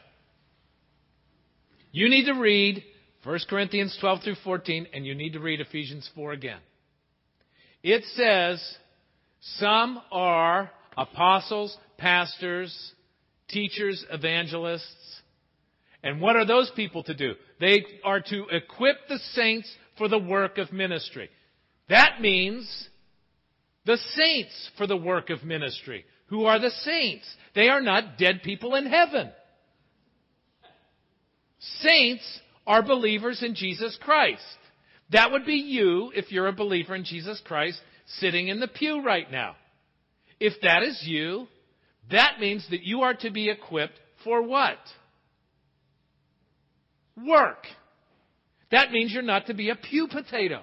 You 1.91 2.09
need 2.09 2.25
to 2.25 2.33
read 2.33 2.83
1 3.23 3.39
Corinthians 3.49 3.97
12 3.99 4.23
through 4.23 4.35
14, 4.43 4.87
and 4.93 5.05
you 5.05 5.15
need 5.15 5.33
to 5.33 5.39
read 5.39 5.61
Ephesians 5.61 6.07
4 6.13 6.33
again. 6.33 6.59
It 7.87 8.03
says, 8.15 8.77
some 9.59 10.01
are 10.11 10.71
apostles, 10.97 11.77
pastors, 11.99 12.75
teachers, 13.47 14.03
evangelists. 14.09 15.21
And 16.01 16.19
what 16.19 16.35
are 16.35 16.47
those 16.47 16.71
people 16.75 17.03
to 17.03 17.13
do? 17.13 17.35
They 17.59 17.85
are 18.03 18.21
to 18.21 18.45
equip 18.51 19.07
the 19.07 19.19
saints 19.33 19.71
for 19.99 20.07
the 20.07 20.17
work 20.17 20.57
of 20.57 20.73
ministry. 20.73 21.29
That 21.87 22.21
means 22.21 22.89
the 23.85 23.99
saints 24.15 24.71
for 24.79 24.87
the 24.87 24.97
work 24.97 25.29
of 25.29 25.43
ministry. 25.43 26.05
Who 26.29 26.45
are 26.45 26.57
the 26.57 26.71
saints? 26.71 27.27
They 27.53 27.69
are 27.69 27.81
not 27.81 28.17
dead 28.17 28.41
people 28.41 28.73
in 28.73 28.87
heaven. 28.87 29.29
Saints 31.81 32.23
are 32.65 32.81
believers 32.81 33.43
in 33.43 33.53
Jesus 33.53 33.95
Christ. 34.01 34.41
That 35.11 35.31
would 35.31 35.45
be 35.45 35.53
you 35.53 36.11
if 36.15 36.31
you're 36.31 36.47
a 36.47 36.53
believer 36.53 36.95
in 36.95 37.03
Jesus 37.03 37.41
Christ 37.45 37.79
sitting 38.19 38.47
in 38.47 38.59
the 38.59 38.67
pew 38.67 39.03
right 39.03 39.29
now. 39.31 39.55
If 40.39 40.53
that 40.61 40.83
is 40.83 41.01
you, 41.05 41.47
that 42.11 42.39
means 42.39 42.65
that 42.69 42.83
you 42.83 43.01
are 43.01 43.13
to 43.15 43.31
be 43.31 43.49
equipped 43.49 43.99
for 44.23 44.41
what? 44.41 44.77
Work. 47.25 47.65
That 48.71 48.91
means 48.91 49.13
you're 49.13 49.21
not 49.21 49.47
to 49.47 49.53
be 49.53 49.69
a 49.69 49.75
pew 49.75 50.07
potato. 50.07 50.61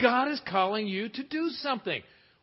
God 0.00 0.30
is 0.30 0.40
calling 0.46 0.86
you 0.86 1.08
to 1.08 1.22
do 1.22 1.48
something. 1.60 2.02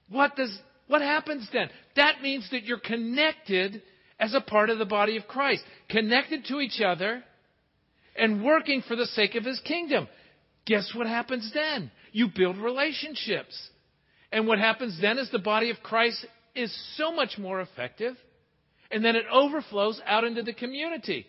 What 0.10 0.36
does 0.36 0.58
what 0.88 1.02
happens 1.02 1.48
then? 1.54 1.70
That 1.96 2.22
means 2.22 2.48
that 2.52 2.64
you're 2.64 2.80
connected 2.80 3.82
as 4.20 4.34
a 4.34 4.42
part 4.42 4.70
of 4.70 4.78
the 4.78 4.86
body 4.86 5.18
of 5.18 5.28
Christ, 5.28 5.64
connected 5.90 6.46
to 6.46 6.60
each 6.60 6.82
other 6.82 7.24
and 8.16 8.44
working 8.44 8.84
for 8.88 8.96
the 8.96 9.06
sake 9.06 9.36
of 9.36 9.44
his 9.44 9.60
kingdom. 9.62 10.08
Guess 10.66 10.94
what 10.96 11.08
happens 11.08 11.52
then? 11.54 11.92
You 12.12 12.30
build 12.34 12.58
relationships. 12.58 13.70
And 14.32 14.48
what 14.48 14.60
happens 14.60 15.00
then 15.02 15.18
is 15.18 15.30
the 15.32 15.40
body 15.40 15.70
of 15.70 15.78
Christ 15.84 16.26
is 16.56 16.74
so 16.96 17.12
much 17.12 17.38
more 17.38 17.62
effective. 17.62 18.16
And 18.92 19.04
then 19.04 19.16
it 19.16 19.26
overflows 19.32 20.00
out 20.06 20.24
into 20.24 20.44
the 20.44 20.54
community. 20.54 21.26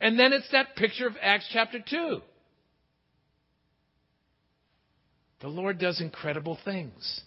And 0.00 0.18
then 0.18 0.32
it's 0.32 0.50
that 0.52 0.76
picture 0.76 1.06
of 1.06 1.14
Acts 1.20 1.48
chapter 1.52 1.78
2. 1.78 2.20
The 5.40 5.48
Lord 5.48 5.78
does 5.78 6.00
incredible 6.00 6.58
things. 6.64 7.22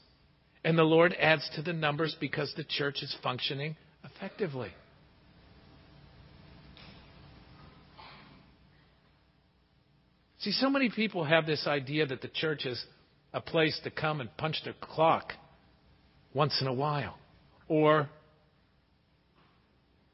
And 0.63 0.78
the 0.78 0.84
Lord 0.84 1.13
adds 1.20 1.50
to 1.56 1.62
the 1.62 1.74
numbers 1.74 2.16
because 2.20 2.54
the 2.56 2.63
church 2.63 3.02
is 3.02 3.16
functioning 3.22 3.76
effectively. 4.04 4.72
See, 10.43 10.51
so 10.51 10.69
many 10.69 10.89
people 10.89 11.23
have 11.23 11.45
this 11.45 11.65
idea 11.67 12.06
that 12.06 12.21
the 12.21 12.27
church 12.27 12.65
is 12.65 12.84
a 13.34 13.39
place 13.39 13.79
to 13.86 13.89
come 13.89 14.19
and 14.19 14.36
punch 14.36 14.58
their 14.65 14.73
clock 14.73 15.32
once 16.34 16.60
in 16.60 16.67
a 16.67 16.73
while. 16.73 17.17
Or 17.69 18.10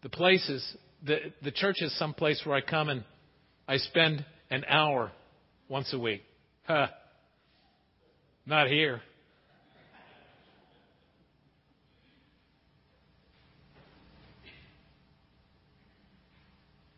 the 0.04 0.10
places, 0.10 0.64
the, 1.04 1.18
the 1.42 1.50
church 1.50 1.78
is 1.80 1.98
some 1.98 2.14
place 2.14 2.40
where 2.46 2.56
I 2.56 2.62
come 2.62 2.90
and 2.90 3.04
I 3.68 3.78
spend 3.78 4.24
an 4.52 4.66
hour 4.70 5.12
once 5.68 5.92
a 5.94 5.98
week. 5.98 6.22
Huh. 6.66 6.90
Not 8.46 8.68
here. 8.68 9.02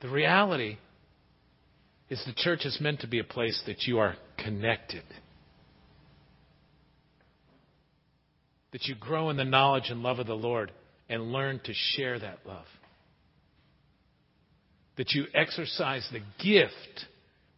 The 0.02 0.10
reality 0.10 0.78
is 2.12 2.22
the 2.26 2.34
church 2.34 2.66
is 2.66 2.78
meant 2.82 3.00
to 3.00 3.08
be 3.08 3.20
a 3.20 3.24
place 3.24 3.64
that 3.66 3.84
you 3.84 4.00
are 4.00 4.18
connected. 4.38 5.04
That 8.74 8.84
you 8.84 8.96
grow 8.96 9.30
in 9.30 9.38
the 9.38 9.46
knowledge 9.46 9.86
and 9.90 10.04
love 10.04 10.20
of 10.20 10.28
the 10.28 10.34
Lord 10.34 10.74
and 11.08 11.32
learn 11.32 11.62
to 11.64 11.74
share 11.74 12.20
that 12.20 12.40
love. 12.46 12.66
That 14.98 15.14
you 15.14 15.24
exercise 15.34 16.06
the 16.12 16.20
gift 16.44 17.06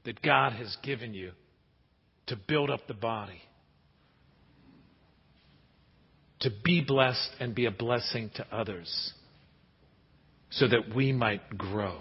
that 0.06 0.22
God 0.22 0.54
has 0.54 0.78
given 0.84 1.16
you 1.16 1.32
to 2.28 2.36
build 2.48 2.70
up 2.70 2.88
the 2.88 2.94
body 2.94 3.42
to 6.42 6.52
be 6.64 6.82
blessed 6.82 7.32
and 7.40 7.56
be 7.56 7.66
a 7.66 7.72
blessing 7.72 8.30
to 8.36 8.46
others 8.56 9.14
so 10.52 10.68
that 10.68 10.94
we 10.96 11.12
might 11.12 11.58
grow 11.58 12.00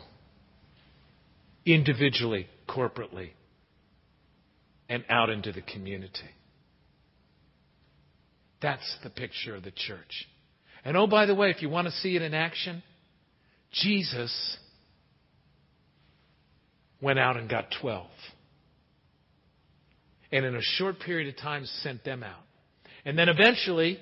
individually, 1.64 2.48
corporately, 2.68 3.30
and 4.88 5.04
out 5.08 5.30
into 5.30 5.52
the 5.52 5.62
community. 5.62 6.30
That's 8.60 8.96
the 9.02 9.10
picture 9.10 9.56
of 9.56 9.64
the 9.64 9.70
church. 9.70 10.28
And 10.84 10.96
oh, 10.96 11.06
by 11.06 11.26
the 11.26 11.34
way, 11.34 11.50
if 11.50 11.62
you 11.62 11.68
want 11.68 11.86
to 11.86 11.92
see 11.92 12.16
it 12.16 12.22
in 12.22 12.34
action, 12.34 12.82
Jesus 13.72 14.56
went 17.00 17.18
out 17.18 17.36
and 17.36 17.48
got 17.48 17.66
12. 17.80 18.06
And 20.30 20.46
in 20.46 20.54
a 20.54 20.62
short 20.62 21.00
period 21.00 21.28
of 21.28 21.40
time 21.40 21.66
sent 21.82 22.04
them 22.04 22.22
out. 22.22 22.40
And 23.04 23.18
then 23.18 23.28
eventually, 23.28 23.98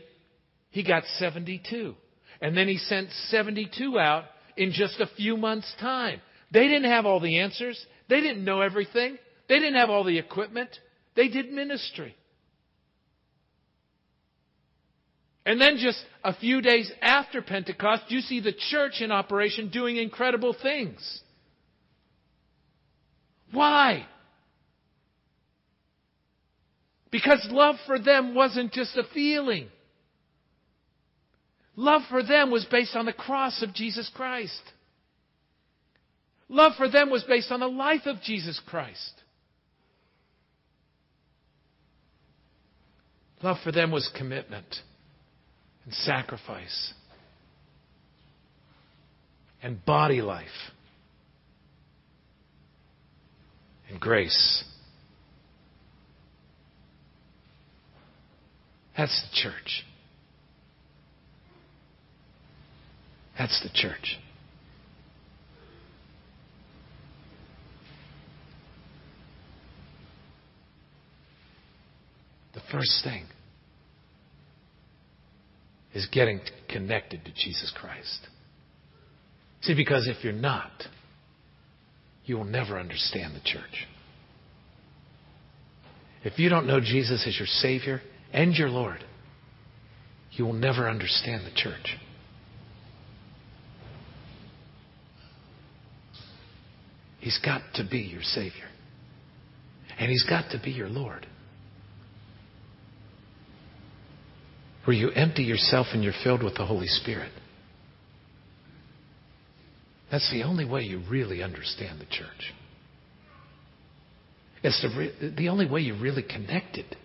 he 0.70 0.84
got 0.84 1.04
72. 1.18 1.94
And 2.40 2.56
then 2.56 2.68
he 2.68 2.76
sent 2.76 3.10
72 3.28 3.98
out 3.98 4.24
in 4.56 4.72
just 4.72 5.00
a 5.00 5.06
few 5.16 5.36
months' 5.36 5.74
time. 5.80 6.20
They 6.50 6.66
didn't 6.66 6.90
have 6.90 7.06
all 7.06 7.20
the 7.20 7.38
answers. 7.38 7.84
They 8.08 8.20
didn't 8.20 8.44
know 8.44 8.60
everything. 8.60 9.18
They 9.48 9.58
didn't 9.58 9.74
have 9.74 9.90
all 9.90 10.04
the 10.04 10.18
equipment. 10.18 10.70
They 11.14 11.28
did 11.28 11.52
ministry. 11.52 12.16
And 15.46 15.60
then 15.60 15.78
just 15.78 15.98
a 16.22 16.34
few 16.34 16.60
days 16.60 16.90
after 17.00 17.40
Pentecost, 17.40 18.04
you 18.08 18.20
see 18.20 18.40
the 18.40 18.52
church 18.70 19.00
in 19.00 19.10
operation 19.10 19.70
doing 19.70 19.96
incredible 19.96 20.54
things. 20.60 21.22
Why? 23.52 24.06
Because 27.10 27.44
love 27.50 27.76
for 27.86 27.98
them 27.98 28.34
wasn't 28.34 28.72
just 28.72 28.96
a 28.96 29.02
feeling. 29.12 29.68
Love 31.74 32.02
for 32.08 32.22
them 32.22 32.50
was 32.50 32.64
based 32.70 32.94
on 32.94 33.06
the 33.06 33.12
cross 33.12 33.62
of 33.62 33.74
Jesus 33.74 34.10
Christ. 34.14 34.60
Love 36.50 36.72
for 36.76 36.90
them 36.90 37.10
was 37.10 37.22
based 37.22 37.52
on 37.52 37.60
the 37.60 37.68
life 37.68 38.06
of 38.06 38.20
Jesus 38.20 38.60
Christ. 38.66 39.22
Love 43.40 43.56
for 43.62 43.70
them 43.70 43.92
was 43.92 44.10
commitment 44.16 44.80
and 45.84 45.94
sacrifice 45.94 46.92
and 49.62 49.82
body 49.84 50.20
life 50.20 50.48
and 53.88 54.00
grace. 54.00 54.64
That's 58.96 59.22
the 59.30 59.36
church. 59.36 59.84
That's 63.38 63.62
the 63.62 63.70
church. 63.72 64.18
The 72.54 72.60
first 72.72 73.04
thing 73.04 73.24
is 75.94 76.06
getting 76.12 76.40
connected 76.68 77.24
to 77.24 77.32
Jesus 77.32 77.72
Christ. 77.78 78.28
See, 79.62 79.74
because 79.74 80.08
if 80.08 80.24
you're 80.24 80.32
not, 80.32 80.70
you 82.24 82.36
will 82.36 82.44
never 82.44 82.78
understand 82.78 83.34
the 83.34 83.40
church. 83.40 83.86
If 86.22 86.38
you 86.38 86.48
don't 86.48 86.66
know 86.66 86.80
Jesus 86.80 87.24
as 87.26 87.36
your 87.38 87.46
Savior 87.46 88.00
and 88.32 88.54
your 88.54 88.68
Lord, 88.68 89.04
you 90.32 90.44
will 90.44 90.52
never 90.52 90.88
understand 90.88 91.44
the 91.44 91.54
church. 91.54 91.96
He's 97.18 97.38
got 97.44 97.62
to 97.74 97.84
be 97.88 97.98
your 97.98 98.22
Savior. 98.22 98.68
And 99.98 100.10
He's 100.10 100.24
got 100.24 100.50
to 100.52 100.60
be 100.62 100.70
your 100.70 100.88
Lord. 100.88 101.26
Where 104.84 104.96
you 104.96 105.10
empty 105.10 105.42
yourself 105.42 105.88
and 105.92 106.02
you're 106.02 106.14
filled 106.24 106.42
with 106.42 106.54
the 106.54 106.66
Holy 106.66 106.86
Spirit. 106.86 107.32
That's 110.10 110.30
the 110.32 110.42
only 110.42 110.64
way 110.64 110.82
you 110.82 111.02
really 111.08 111.42
understand 111.42 112.00
the 112.00 112.06
church. 112.06 112.54
It's 114.62 114.82
the, 114.82 114.88
re- 114.88 115.34
the 115.36 115.48
only 115.48 115.68
way 115.68 115.80
you're 115.80 116.00
really 116.00 116.22
connected 116.22 116.96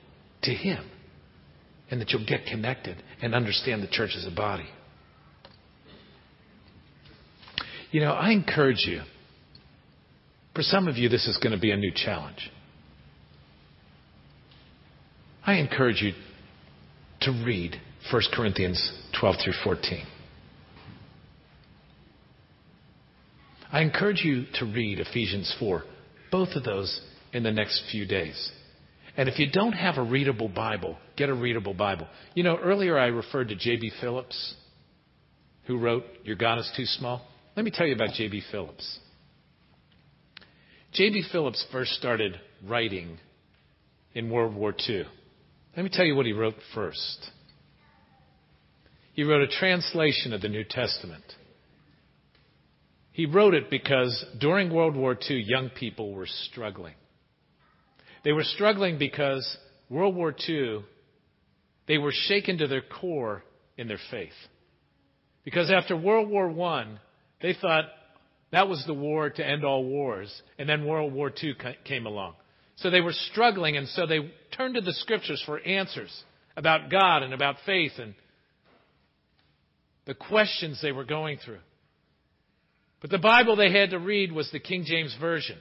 to 0.44 0.52
Him. 0.52 0.84
And 1.92 2.02
that 2.02 2.10
you'll 2.10 2.26
get 2.26 2.46
connected 2.48 2.98
and 3.22 3.36
understand 3.36 3.84
the 3.84 3.88
church 3.88 4.12
as 4.18 4.26
a 4.26 4.36
body. 4.36 4.68
You 7.92 8.02
know, 8.02 8.12
I 8.12 8.32
encourage 8.32 8.86
you. 8.88 9.02
For 10.56 10.64
some 10.64 10.88
of 10.88 10.98
you, 10.98 11.10
this 11.10 11.28
is 11.28 11.38
going 11.38 11.54
to 11.54 11.60
be 11.60 11.72
a 11.72 11.78
new 11.78 11.92
challenge. 11.94 12.50
I 15.46 15.56
encourage 15.56 16.02
you 16.02 16.14
to 17.26 17.32
read 17.46 17.80
1 18.12 18.22
Corinthians 18.34 18.92
12 19.20 19.36
through 19.44 19.54
14. 19.64 20.06
I 23.72 23.82
encourage 23.82 24.24
you 24.24 24.46
to 24.60 24.66
read 24.66 25.00
Ephesians 25.00 25.54
4, 25.60 25.84
both 26.32 26.50
of 26.56 26.64
those 26.64 27.02
in 27.34 27.44
the 27.44 27.52
next 27.52 27.84
few 27.92 28.06
days. 28.06 28.52
And 29.18 29.28
if 29.28 29.40
you 29.40 29.50
don't 29.52 29.74
have 29.74 29.98
a 29.98 30.04
readable 30.04 30.50
Bible, 30.50 30.98
get 31.18 31.30
a 31.30 31.34
readable 31.34 31.74
Bible. 31.74 32.08
You 32.36 32.44
know, 32.44 32.58
earlier 32.58 32.98
I 32.98 33.08
referred 33.08 33.50
to 33.50 33.56
J.B. 33.56 33.92
Phillips, 34.00 34.56
who 35.68 35.78
wrote 35.78 36.04
Your 36.24 36.36
God 36.36 36.60
is 36.60 36.72
Too 36.78 36.86
Small. 36.86 37.26
Let 37.56 37.66
me 37.66 37.72
tell 37.72 37.88
you 37.88 37.96
about 37.96 38.14
J.B. 38.14 38.44
Phillips. 38.52 39.00
J.B. 40.94 41.24
Phillips 41.32 41.66
first 41.72 41.92
started 41.92 42.40
writing 42.66 43.18
in 44.14 44.30
World 44.30 44.56
War 44.56 44.74
II. 44.88 45.06
Let 45.76 45.84
me 45.84 45.90
tell 45.92 46.06
you 46.06 46.16
what 46.16 46.26
he 46.26 46.32
wrote 46.32 46.56
first. 46.74 47.32
He 49.14 49.24
wrote 49.24 49.42
a 49.42 49.60
translation 49.60 50.34
of 50.34 50.42
the 50.42 50.48
New 50.48 50.64
Testament. 50.64 51.24
He 53.12 53.26
wrote 53.26 53.54
it 53.54 53.70
because 53.70 54.26
during 54.40 54.74
World 54.74 54.96
War 54.96 55.18
II, 55.30 55.42
young 55.42 55.70
people 55.70 56.14
were 56.14 56.28
struggling. 56.28 56.96
They 58.24 58.32
were 58.32 58.44
struggling 58.44 58.98
because 58.98 59.58
World 59.90 60.16
War 60.16 60.34
II, 60.48 60.84
they 61.88 61.98
were 61.98 62.14
shaken 62.14 62.58
to 62.60 62.68
their 62.68 62.82
core 62.82 63.44
in 63.78 63.88
their 63.88 64.00
faith. 64.12 64.34
Because 65.44 65.70
after 65.72 65.96
World 65.96 66.30
War 66.30 66.50
I, 66.68 66.98
they 67.42 67.54
thought 67.54 67.86
that 68.52 68.68
was 68.68 68.84
the 68.88 68.94
war 68.94 69.30
to 69.30 69.46
end 69.46 69.66
all 69.66 69.84
wars, 69.84 70.42
and 70.58 70.68
then 70.68 70.86
World 70.86 71.14
War 71.14 71.32
II 71.42 71.54
came 71.84 72.06
along. 72.06 72.36
So 72.78 72.90
they 72.90 73.02
were 73.02 73.14
struggling, 73.32 73.78
and 73.78 73.88
so 73.88 74.06
they 74.06 74.32
turned 74.56 74.76
to 74.76 74.82
the 74.82 74.94
scriptures 74.94 75.42
for 75.46 75.60
answers 75.60 76.12
about 76.58 76.90
God 76.90 77.24
and 77.24 77.34
about 77.34 77.56
faith 77.66 77.94
and 77.98 78.16
the 80.06 80.14
questions 80.14 80.80
they 80.82 80.92
were 80.92 81.06
going 81.06 81.38
through. 81.44 81.60
But 83.02 83.10
the 83.10 83.18
Bible 83.18 83.56
they 83.56 83.72
had 83.72 83.92
to 83.92 84.00
read 84.00 84.32
was 84.32 84.50
the 84.52 84.60
King 84.60 84.84
James 84.86 85.16
Version. 85.20 85.58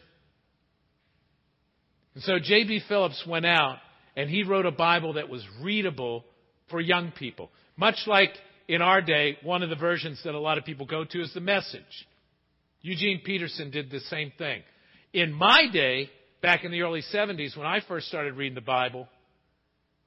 And 2.15 2.23
so 2.23 2.39
J.B. 2.39 2.83
Phillips 2.89 3.25
went 3.27 3.47
out 3.47 3.79
and 4.17 4.31
he 4.31 4.45
wrote 4.45 4.67
a 4.67 4.71
Bible 4.71 5.15
that 5.15 5.29
was 5.29 5.45
readable 5.63 6.25
for 6.71 6.81
young 6.81 7.11
people. 7.13 7.51
Much 7.77 7.97
like 8.07 8.31
in 8.69 8.81
our 8.81 9.03
day, 9.03 9.37
one 9.43 9.63
of 9.63 9.71
the 9.71 9.77
versions 9.77 10.21
that 10.25 10.35
a 10.35 10.39
lot 10.39 10.59
of 10.59 10.65
people 10.65 10.87
go 10.87 11.05
to 11.05 11.21
is 11.21 11.33
the 11.35 11.41
message. 11.41 12.07
Eugene 12.83 13.21
Peterson 13.25 13.71
did 13.71 13.91
the 13.91 14.01
same 14.01 14.33
thing. 14.39 14.63
In 15.13 15.33
my 15.33 15.67
day, 15.73 16.11
back 16.45 16.63
in 16.63 16.71
the 16.71 16.83
early 16.83 17.03
70s, 17.11 17.57
when 17.57 17.67
I 17.67 17.81
first 17.89 18.07
started 18.07 18.35
reading 18.35 18.55
the 18.55 18.61
Bible, 18.61 19.09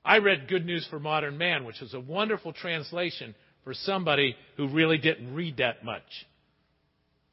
I 0.06 0.20
read 0.20 0.48
Good 0.48 0.68
News 0.68 0.86
for 0.88 1.00
Modern 1.00 1.36
Man, 1.36 1.66
which 1.66 1.82
was 1.82 1.96
a 1.96 2.00
wonderful 2.00 2.54
translation 2.54 3.34
for 3.64 3.74
somebody 3.74 4.36
who 4.56 4.68
really 4.68 5.00
didn't 5.00 5.34
read 5.34 5.58
that 5.58 5.84
much, 5.84 6.04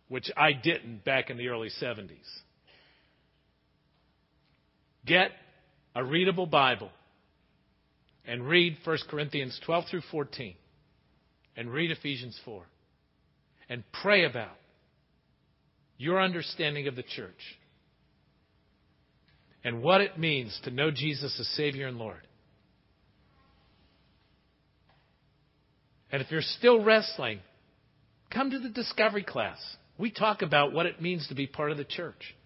which 0.09 0.31
I 0.39 0.53
didn't 0.55 1.05
back 1.05 1.29
in 1.29 1.37
the 1.37 1.49
early 1.49 1.69
70s. 1.83 2.09
Get 5.05 5.33
a 5.95 6.03
readable 6.03 6.47
Bible 6.47 6.91
and 8.25 8.49
read 8.49 8.79
1 8.85 8.99
Corinthians 9.11 9.61
12 9.67 9.85
through 9.91 10.03
14 10.11 10.55
and 11.59 11.71
read 11.71 11.91
Ephesians 11.91 12.41
4 12.47 12.63
and 13.69 13.85
pray 14.03 14.25
about 14.25 14.57
your 15.99 16.23
understanding 16.23 16.89
of 16.89 16.97
the 16.97 17.03
church 17.03 17.59
and 19.65 19.83
what 19.83 20.03
it 20.03 20.19
means 20.19 20.59
to 20.65 20.71
know 20.71 20.91
Jesus 20.91 21.39
as 21.41 21.49
Savior 21.57 21.87
and 21.87 21.99
Lord. 21.99 22.21
And 26.13 26.23
if 26.23 26.31
you're 26.31 26.43
still 26.43 26.85
wrestling, 26.85 27.41
come 28.33 28.51
to 28.51 28.59
the 28.59 28.69
discovery 28.69 29.25
class. 29.25 29.59
We 29.99 30.11
talk 30.11 30.43
about 30.43 30.73
what 30.73 30.87
it 30.87 31.01
means 31.01 31.27
to 31.29 31.35
be 31.35 31.47
part 31.47 31.71
of 31.71 31.79
the 31.79 31.85
church. 31.85 32.37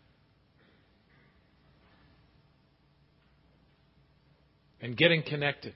And 4.81 4.97
getting 4.97 5.23
connected. 5.23 5.75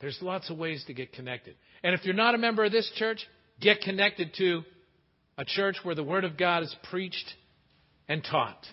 There's 0.00 0.18
lots 0.22 0.50
of 0.50 0.56
ways 0.56 0.82
to 0.86 0.94
get 0.94 1.12
connected. 1.12 1.54
And 1.82 1.94
if 1.94 2.04
you're 2.04 2.14
not 2.14 2.34
a 2.34 2.38
member 2.38 2.64
of 2.64 2.72
this 2.72 2.90
church, 2.96 3.20
get 3.60 3.82
connected 3.82 4.32
to 4.38 4.62
a 5.36 5.44
church 5.44 5.76
where 5.82 5.94
the 5.94 6.02
Word 6.02 6.24
of 6.24 6.38
God 6.38 6.62
is 6.62 6.74
preached 6.90 7.34
and 8.08 8.24
taught. 8.24 8.64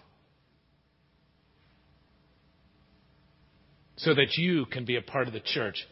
So 3.95 4.13
that 4.13 4.37
you 4.37 4.65
can 4.65 4.85
be 4.85 4.95
a 4.95 5.01
part 5.01 5.27
of 5.27 5.33
the 5.33 5.39
church 5.39 5.87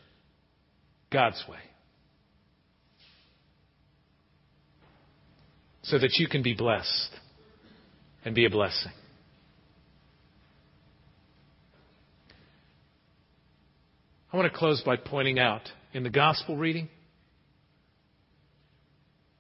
God's 1.12 1.44
way. 1.50 1.60
so 5.84 5.98
that 6.00 6.14
you 6.18 6.28
can 6.28 6.44
be 6.44 6.54
blessed 6.54 7.10
and 8.24 8.36
be 8.36 8.46
a 8.46 8.50
blessing. 8.50 8.92
I 14.32 14.38
want 14.38 14.52
to 14.52 14.58
close 14.58 14.82
by 14.86 14.96
pointing 14.96 15.40
out 15.40 15.64
in 15.94 16.04
the 16.04 16.10
gospel 16.10 16.56
reading, 16.56 16.88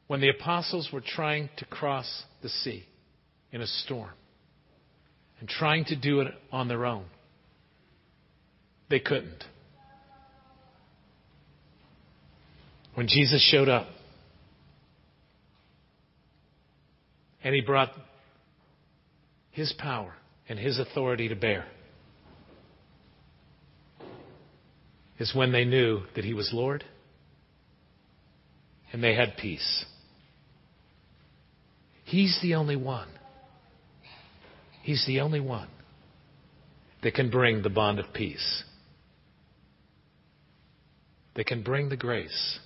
when 0.07 0.19
the 0.19 0.29
apostles 0.29 0.89
were 0.91 0.99
trying 0.99 1.49
to 1.57 1.65
cross 1.65 2.23
the 2.41 2.49
sea 2.49 2.85
in 3.53 3.61
a 3.61 3.67
storm 3.67 4.11
and 5.39 5.47
trying 5.47 5.85
to 5.85 5.95
do 5.95 6.19
it 6.19 6.33
on 6.51 6.67
their 6.67 6.85
own, 6.85 7.05
they 8.91 8.99
couldn't. 8.99 9.43
When 12.93 13.07
Jesus 13.07 13.41
showed 13.49 13.69
up 13.69 13.87
and 17.43 17.55
he 17.55 17.61
brought 17.61 17.89
his 19.51 19.73
power 19.79 20.13
and 20.47 20.59
his 20.59 20.77
authority 20.77 21.29
to 21.29 21.35
bear, 21.35 21.65
is 25.17 25.33
when 25.33 25.51
they 25.51 25.65
knew 25.65 26.01
that 26.15 26.25
he 26.25 26.33
was 26.33 26.49
Lord 26.51 26.83
and 28.91 29.03
they 29.03 29.15
had 29.15 29.37
peace. 29.37 29.85
He's 32.03 32.37
the 32.41 32.55
only 32.55 32.75
one. 32.75 33.07
He's 34.81 35.05
the 35.05 35.21
only 35.21 35.39
one 35.39 35.69
that 37.03 37.13
can 37.13 37.29
bring 37.29 37.61
the 37.61 37.69
bond 37.69 37.99
of 37.99 38.13
peace, 38.13 38.63
that 41.35 41.47
can 41.47 41.63
bring 41.63 41.89
the 41.89 41.97
grace 41.97 42.59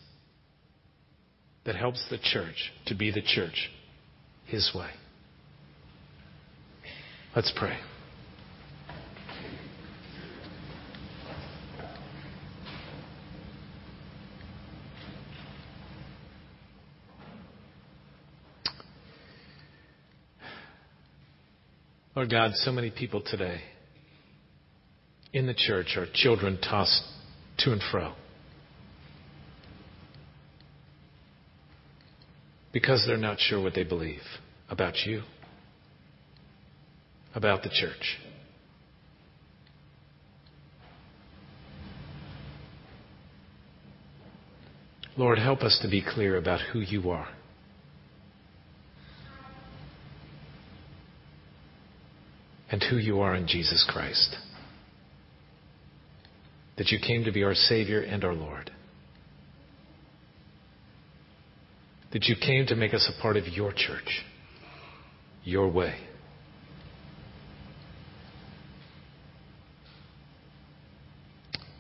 that 1.66 1.76
helps 1.76 2.06
the 2.10 2.18
church 2.18 2.72
to 2.86 2.96
be 2.96 3.12
the 3.12 3.22
church 3.22 3.70
His 4.46 4.72
way. 4.74 4.90
Let's 7.36 7.52
pray. 7.56 7.78
Lord 22.16 22.32
God, 22.32 22.52
so 22.54 22.72
many 22.72 22.92
people 22.92 23.22
today 23.22 23.60
in 25.34 25.48
the 25.48 25.54
church 25.54 25.98
are 25.98 26.06
children 26.14 26.58
tossed 26.62 27.04
to 27.58 27.74
and 27.74 27.82
fro. 27.92 28.14
Because 32.76 33.06
they're 33.08 33.16
not 33.16 33.40
sure 33.40 33.64
what 33.64 33.74
they 33.74 33.86
believe 33.86 34.20
about 34.70 34.98
you, 35.06 35.22
about 37.34 37.64
the 37.64 37.70
church. 37.70 38.18
Lord, 45.16 45.40
help 45.40 45.62
us 45.62 45.80
to 45.84 45.90
be 45.90 46.04
clear 46.06 46.36
about 46.36 46.60
who 46.74 46.80
you 46.80 47.12
are. 47.12 47.30
and 52.68 52.84
who 52.90 52.98
you 52.98 53.22
are 53.22 53.36
in 53.36 53.48
Jesus 53.48 53.88
Christ. 53.88 54.36
That 56.78 56.90
you 56.90 56.98
came 57.00 57.24
to 57.24 57.32
be 57.32 57.44
our 57.44 57.54
Savior 57.54 58.02
and 58.02 58.26
our 58.26 58.34
Lord. 58.34 58.72
That 62.16 62.30
you 62.30 62.38
came 62.38 62.66
to 62.68 62.78
make 62.78 62.94
us 62.94 63.12
a 63.14 63.22
part 63.22 63.36
of 63.36 63.46
your 63.46 63.74
church, 63.74 64.24
your 65.44 65.68
way. 65.68 65.96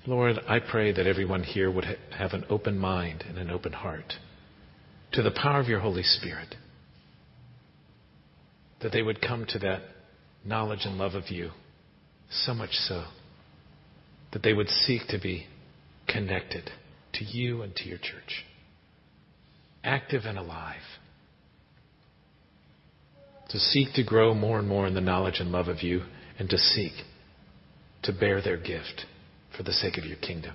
Lord, 0.05 0.35
I 0.45 0.59
pray 0.59 0.91
that 0.91 1.07
everyone 1.07 1.43
here 1.43 1.71
would 1.71 1.85
have 2.11 2.33
an 2.33 2.43
open 2.49 2.77
mind 2.77 3.23
and 3.25 3.37
an 3.37 3.49
open 3.49 3.71
heart 3.71 4.15
to 5.13 5.21
the 5.21 5.31
power 5.31 5.61
of 5.61 5.69
your 5.69 5.79
Holy 5.79 6.03
Spirit. 6.03 6.55
That 8.81 8.91
they 8.91 9.03
would 9.03 9.21
come 9.21 9.45
to 9.51 9.59
that 9.59 9.83
knowledge 10.43 10.81
and 10.83 10.97
love 10.97 11.13
of 11.13 11.31
you, 11.31 11.51
so 12.29 12.53
much 12.53 12.73
so 12.73 13.05
that 14.33 14.43
they 14.43 14.51
would 14.51 14.67
seek 14.67 15.07
to 15.07 15.17
be 15.17 15.47
connected 16.09 16.71
to 17.13 17.23
you 17.23 17.61
and 17.61 17.73
to 17.77 17.87
your 17.87 17.99
church, 17.99 18.43
active 19.85 20.23
and 20.25 20.37
alive, 20.37 20.81
to 23.49 23.59
seek 23.59 23.93
to 23.93 24.03
grow 24.03 24.33
more 24.33 24.59
and 24.59 24.67
more 24.67 24.87
in 24.87 24.95
the 24.95 25.01
knowledge 25.01 25.39
and 25.39 25.51
love 25.51 25.67
of 25.67 25.83
you, 25.83 26.01
and 26.39 26.49
to 26.49 26.57
seek 26.57 26.93
to 28.03 28.11
bear 28.11 28.41
their 28.41 28.57
gift 28.57 29.05
for 29.55 29.63
the 29.63 29.71
sake 29.71 29.97
of 29.97 30.05
your 30.05 30.17
kingdom. 30.17 30.53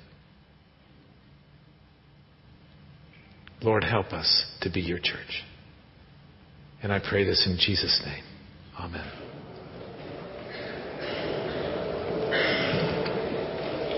Lord, 3.62 3.84
help 3.84 4.12
us 4.12 4.46
to 4.62 4.70
be 4.70 4.80
your 4.80 4.98
church. 4.98 5.44
And 6.82 6.92
I 6.92 6.98
pray 6.98 7.24
this 7.24 7.46
in 7.46 7.58
Jesus' 7.58 8.02
name. 8.04 8.24
Amen. 8.78 9.29